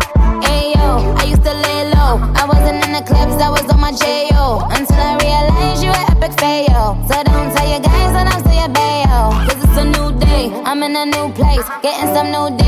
Ayo, 0.49 0.89
I 1.21 1.25
used 1.25 1.45
to 1.45 1.55
lay 1.67 1.81
low. 1.95 2.15
I 2.41 2.45
wasn't 2.49 2.85
in 2.87 2.93
the 2.93 3.03
clubs, 3.03 3.37
I 3.43 3.51
was 3.51 3.69
on 3.73 3.81
my 3.81 3.93
J.O. 3.93 4.67
Until 4.71 5.01
I 5.11 5.15
realized 5.27 5.83
you 5.85 5.91
were 5.91 6.07
epic 6.13 6.33
fail. 6.41 6.97
So 7.09 7.15
don't 7.23 7.51
tell 7.55 7.69
your 7.69 7.81
guys, 7.81 8.13
and 8.19 8.29
I'll 8.33 8.43
tell 8.43 8.59
your 8.63 8.73
bayo. 8.79 9.21
Cause 9.47 9.61
it's 9.65 9.79
a 9.85 9.85
new 9.85 10.09
day, 10.19 10.45
I'm 10.65 10.83
in 10.83 10.97
a 10.97 11.05
new 11.05 11.27
place, 11.35 11.67
getting 11.83 12.09
some 12.15 12.29
new 12.33 12.57
deals. 12.57 12.68